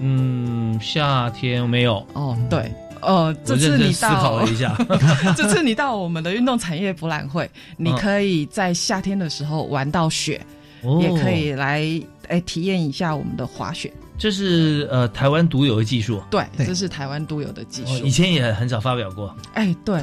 [0.00, 2.04] 嗯，夏天没有。
[2.14, 4.76] 哦，对，呃，这次你思考了一下，
[5.36, 10.40] 这次你到我们的运动产业博览会，你可以在夏天的时候玩到雪，
[11.00, 11.84] 也可以来
[12.28, 13.92] 哎体验一下我们的滑雪。
[14.16, 19.36] 这是呃台湾独有的技术，对，这是台湾独有的技术，以前也很少发表过。
[19.54, 20.00] 哎，对。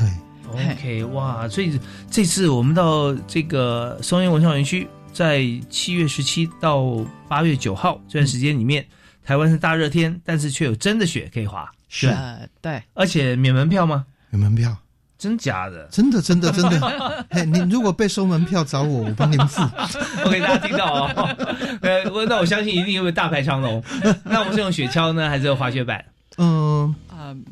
[0.51, 1.47] OK，哇！
[1.47, 1.79] 所以
[2.09, 6.83] 这次我们到这个松烟文创园区，在七月十七到
[7.27, 8.83] 八月九号这段时间里面，
[9.23, 11.69] 台湾是大热天，但是却有真的雪可以滑。
[11.89, 12.15] 是，
[12.61, 14.05] 对，而且免门票吗？
[14.29, 14.77] 免门票？
[15.17, 15.85] 真假的？
[15.91, 17.25] 真的，真的，真的。
[17.29, 19.61] 嘿，你如果被收门票找我，我帮你们付。
[20.23, 21.35] OK，大家听到哦。
[21.81, 23.83] 呃，那我相信一定会大排长龙。
[24.23, 26.05] 那我们是用雪橇呢，还是用滑雪板？
[26.37, 26.95] 嗯。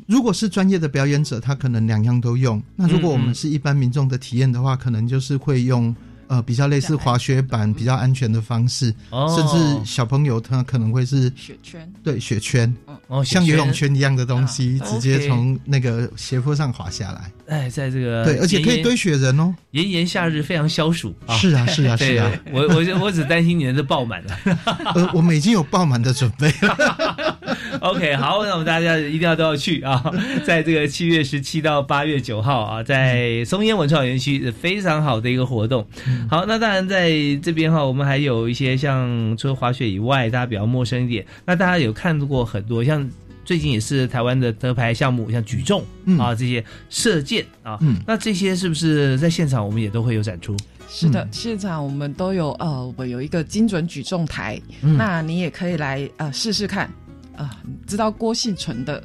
[0.08, 2.60] 如果是专业的表演者，他可能两样都用。
[2.74, 5.94] 那如果我们是一般民众的体验的话，可能就是会用
[6.28, 12.72] 呃比较类似滑雪板、比较安全的方式，甚至小朋友他可能会是雪圈，对雪圈，
[13.08, 17.32] 哦，像游泳圈一样的东西，直接从那个斜坡上滑下来。
[17.48, 19.54] 哎，在这个对，而且可以堆雪人哦。
[19.70, 21.14] 炎炎夏日非常消暑。
[21.30, 22.30] 是啊，是啊， 是啊。
[22.52, 24.38] 我我我只担心你的爆满了。
[24.94, 27.38] 呃，我们已经有爆满的准备了。
[27.80, 30.02] OK，好，那我们大家一定要都要去啊，
[30.44, 35.86] 在这个七月十七到八月九号啊，在松烟文创园区非常好的一个活动。
[36.28, 37.10] 好，那当然在
[37.42, 41.24] 这边哈，我们还有一些像除了滑雪以外，大家比较陌生一点。
[41.44, 43.08] 那大家有看过很多像
[43.44, 45.82] 最近也是台湾的得牌项目，像举重
[46.18, 50.56] 啊这些射箭啊，那这些是不是在现场我们也都会有展出？
[50.90, 56.90] 是的，现场我们都有呃，我有一个精准举重台，那你也可以来呃试试看。
[57.38, 59.02] 啊，知道郭幸存的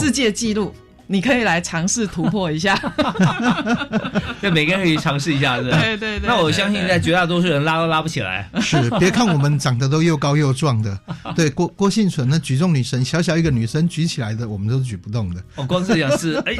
[0.00, 0.74] 世界纪录，
[1.06, 2.74] 你可以来尝试突破一下。
[4.40, 5.78] 就每个人可以尝试一下，是吧？
[5.80, 6.26] 对对对。
[6.26, 8.48] 那我相信，在绝大多数人拉都拉不起来。
[8.60, 10.98] 是，别看我们长得都又高又壮的，
[11.36, 15.42] 对郭郭幸存那举重女神，小小一个女生举起来的，我们都是举不动的。
[15.54, 16.56] 我光是想是哎。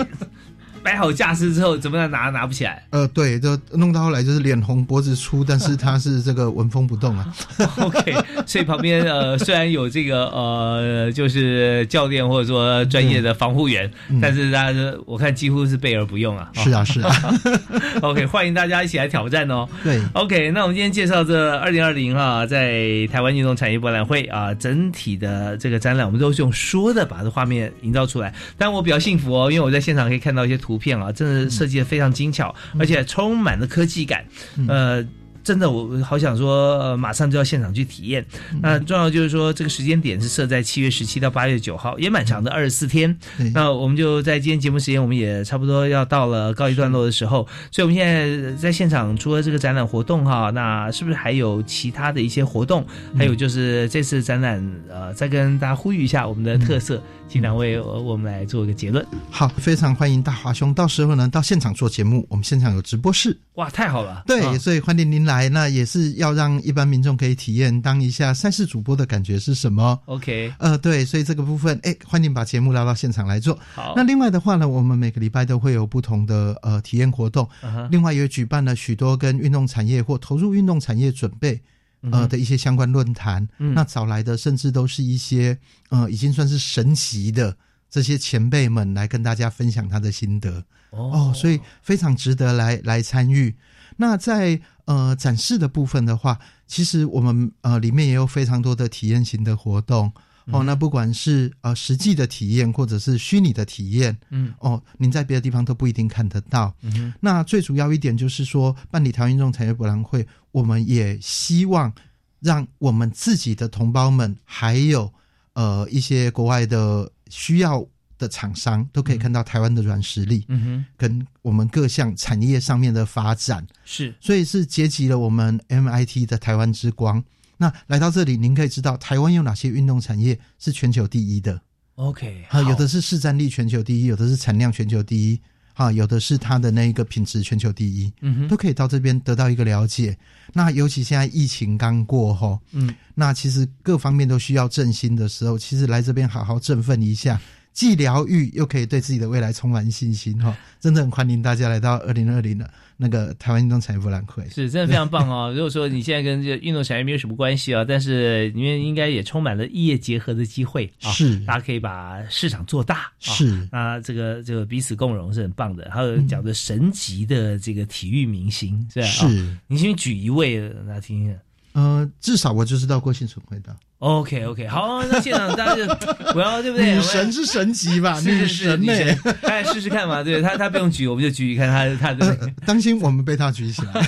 [0.87, 2.81] 摆好架势之后，怎么样拿拿不起来？
[2.91, 7.35] 呃，对，就弄到后来就是脸红脖子粗，但是他是这个纹风不动啊。
[7.83, 8.15] OK，
[8.47, 13.91] 所以旁边呃虽然有这个呃就是教练或者说专业的防护员，
[14.23, 16.53] 但是大家我看几乎是备而不用啊。
[16.55, 17.13] 是啊，是啊。
[18.03, 19.69] OK，欢迎大家一起来挑战哦。
[19.83, 28.33] 对，OK，那我们今天介绍这二零二零啊，在台湾运动产业博览会啊，整体的这个展览，我们都是用说的把这画面营造出来。
[28.57, 30.76] 但我比较幸福哦，因为我在现场可以看到一些图。
[30.77, 34.25] 图片啊，真的设计的非常精巧，而且充满了科技感，
[34.69, 35.03] 呃。
[35.47, 38.27] 真的，我好想说，呃马上就要现场去体验。
[38.61, 43.17] 那重要就是说，这个时间点是设在七月十七到八月九号，也蛮长的，二十四天。
[43.55, 47.47] 那我们就在今天节目时间，我们也差不多要到了告一段落的时候。
[47.71, 52.85] 所以，我们现在在现场除了这个展览活动哈，那是不是还有其他的一些活动？
[53.17, 59.07] 还有就是这次展览，呃，再跟大家呼吁一下我们的特色，请两位我们来做一个结论。
[59.31, 63.39] 好，非常欢迎大华兄，到时候呢到现场做节目，我们现场有直播室。
[63.55, 64.25] 哇，太好了！
[64.27, 65.36] 对，所以欢迎您来。
[65.37, 73.59] 来，那也是要让一般民众可以体验当一下赛事主播的感觉是什么？OK，呃，对，所以这个部分，哎，欢迎把节目拉到现场来做。
[73.75, 77.47] 好，那另外的话呢，我们每个礼拜都会有不同的呃体验活动，
[77.91, 81.61] 另外也举办了许多跟运动产业或投入运动产业准备
[82.01, 83.47] 呃的一些相关论坛。
[83.59, 85.59] 那找来的甚至都是一些
[85.91, 87.55] 呃已经算是神奇的
[87.91, 93.55] 这些前辈们来跟大家分享他的心得哦，所以非常值得来来参与。
[93.97, 100.13] 那在呃展示的部分的话，其实我们呃里面也有非常多的体验型的活动。
[100.53, 106.73] 哦，那不管是呃实际的体验，或者是虚拟的体验，嗯，哦，您在别的地方都不一定看得到。
[106.83, 111.93] 嗯那最主要一点就是说，办理台湾运动产业博览会，我们也希望
[112.39, 115.13] 让我们自己的同胞们，还有
[115.55, 117.85] 呃一些国外的需要
[118.19, 123.67] 的厂商，都可以看到台湾的软实力，嗯哼，跟我们各项产业上面的发展。
[123.85, 127.23] 是，所以是结集了我们 MIT 的台湾之光。
[127.59, 131.61] 那来到这里，您可以知道台湾有哪些运动产业是全球第一的。
[131.95, 135.41] OK，好，有的是市占率全球第一，有的是产量全球第一，
[135.73, 140.15] 啊，有的是它的那一个品质全球第一，嗯哼，都可以到这边得到一个了解。
[140.53, 147.41] 那尤其现在疫情刚过后，嗯，那其实各方面都需要振兴的时候，其实来这边好好振奋一下，
[147.77, 155.53] 既疗愈又可以对自己的未来充满信心哈，真的很欢迎大家来到二零二零的那个台湾运动产业博览会，是真的非常棒哦。
[155.55, 165.87] 如果说你现在跟这个运动产业没有什么关系啊，但是因为应该也充满了异业结合的机会啊，是大家可以把市场做大，是啊，这个这个彼此共荣是很棒的。
[165.93, 169.07] 还有讲的神级的这个体育明星是吧？
[169.07, 171.37] 是，你先举一位来听听。
[171.77, 173.77] 呃，至少我就知道郭信存会的。
[173.99, 175.85] OK OK，好，那现场大家就
[176.35, 176.95] 我要对不对？
[176.95, 178.19] 女神是神级吧？
[178.19, 179.35] 是是神女神呢？
[179.43, 180.23] 哎，试试看嘛。
[180.23, 182.27] 对他他不用举，我们就举一看他他的。
[182.41, 184.07] 呃当心我们被他举起来。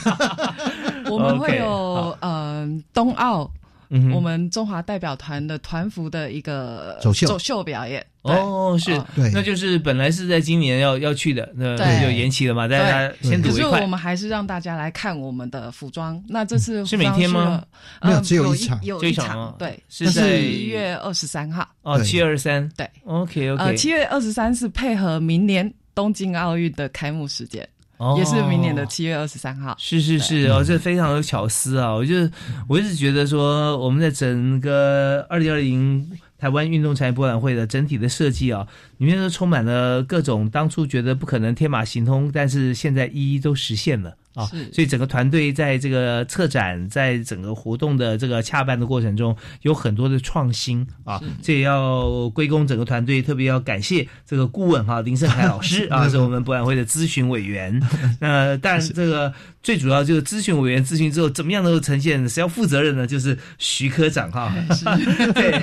[1.11, 3.51] 我们会有呃冬奥，
[3.91, 8.05] 嗯我们中华代表团的团服的一个走秀走秀表演。
[8.22, 12.68] 哦，是哦，对那就是本来是在今年要要去的，那对就延期了嘛。
[12.68, 13.78] 大家先可赌一块。
[13.78, 16.22] 是我们还是让大家来看我们的服装。
[16.28, 17.64] 那这次是每天吗？
[18.03, 21.66] 没有只有一场有一场，对，是在一月二十三号。
[21.82, 22.68] 哦，对七二三。
[22.76, 27.66] 对，OK 呃，OK，七月二十三是配合明年东京奥运的开幕时间，
[28.16, 29.74] 也是明年的七月二十三号。
[29.78, 31.92] 是是是哦，这非常有巧思啊！
[31.92, 32.14] 我就
[32.68, 38.66] 我一直觉得说，我们在整个二零二零台湾运动产业博览会的整体的设计啊，
[38.99, 44.14] 里面都充满了各种当初觉得不可能天马行空，但是现在一一都实现了。
[44.34, 57.82] 啊，是所以整个团队在这个策展，在整个活动的这个洽办的过程中，有很多的创新啊，这也要归功整个团队，特别要感谢这个顾问哈林胜凯 老师啊，是我们博览会的咨询委员。
[58.20, 63.05] 那当然，这个最主要就是咨询委员咨询之后，怎么样能够呈现，谁要负责任呢？
[63.05, 64.55] 就是徐科长哈，
[65.34, 65.61] 对，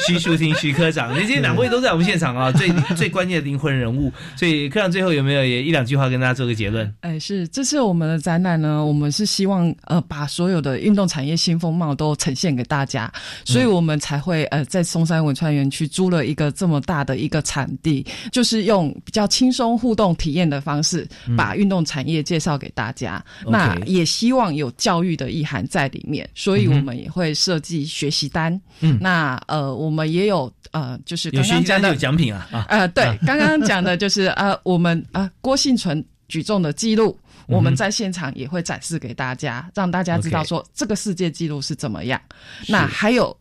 [0.00, 4.12] 徐淑婷徐科长，这些两位都在我们现场啊，最 最关键的灵魂人物。
[4.36, 6.92] 所以科长最后有没有也一两句话跟大家做个结论？
[7.00, 13.10] 哎，是，这次我们的展览呢，我们是希望呃把所有的运动产业新风貌都呈现给大家，
[13.44, 21.06] 所以我们才会呃在松山文创园区租了一个这么大的一个场地，就是用比较轻松互动体验的方式，
[21.36, 23.24] 把运动产业介绍给大家。
[23.46, 28.52] 那也希望有教育的意涵在里面，所以我们也会设计学习单。
[28.80, 32.65] 嗯那呃我们也有呃就是有刚刚讲的学习单就有奖品啊啊！
[32.68, 42.20] 呃，对，刚刚讲的就是呃，我们呃郭幸存举重的记录，我们在现场也会展示给大家，让大家知道说这个世界纪录是怎么样。
[42.68, 43.36] 那还有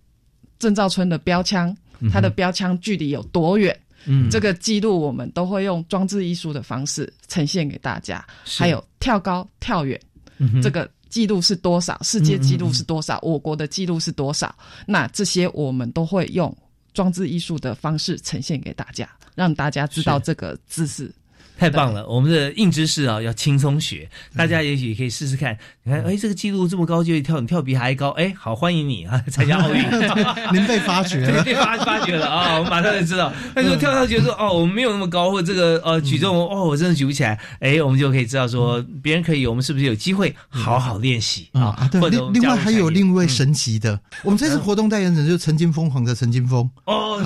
[0.60, 1.76] 郑兆春的标枪，
[2.12, 3.78] 它的标枪距离有多远？
[4.06, 8.24] 嗯，这个记录我们都会用装置艺术的方式呈现给大家。
[8.44, 10.00] 还有跳高、跳远，
[10.38, 12.00] 嗯这个记录是多少？
[12.04, 13.18] 世界纪录是多少？
[13.24, 14.56] 我国的记录是多少？
[14.86, 16.56] 那这些我们都会用
[16.96, 21.14] 装置艺术的方式呈现给大家，让大家知道这个知识。
[21.58, 22.06] 太棒了！
[22.08, 25.58] 我们的硬知识啊，要轻松学，大家也许可以试试看。
[25.84, 29.82] 你看，哎，这个记录这么高，就跳，你跳比还高，哎，好，欢迎你啊， 参加奥运。
[30.52, 32.56] 您被发掘了， 被发发掘了啊！
[32.58, 33.32] 我们马上就知道。
[33.54, 37.40] 但是我跳上去说，哦，我们没有那么高，或者这个呃举重，哦，我真的举不起来。
[37.60, 41.76] 哎，我们就可以知道说，别人可以，我们是不是有机会好好练习啊？
[41.78, 47.22] 啊，对另另外还有另一位神奇的，我们这次活动代言人就是曾经疯狂的陈金峰哦，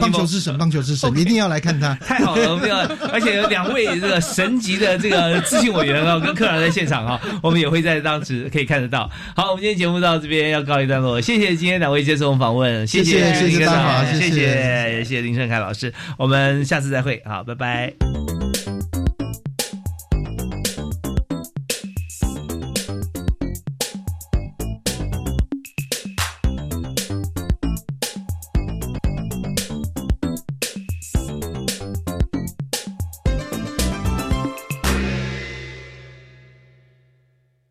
[0.00, 1.94] 棒球之神，棒球之神，一定要来看他。
[1.96, 2.78] 太好了，我们要，
[3.12, 9.08] 而且有两位这个神级的这个咨询委员啊，跟客人在现场啊，我们也会在当时可以看得到。
[9.36, 18.43] 好，我们今天节目到这边要告一段落，谢谢今天两位接受我们访问，谢谢谢谢大华谢谢谢谢谢谢林胜凯老师，我们下次再会，好，拜拜。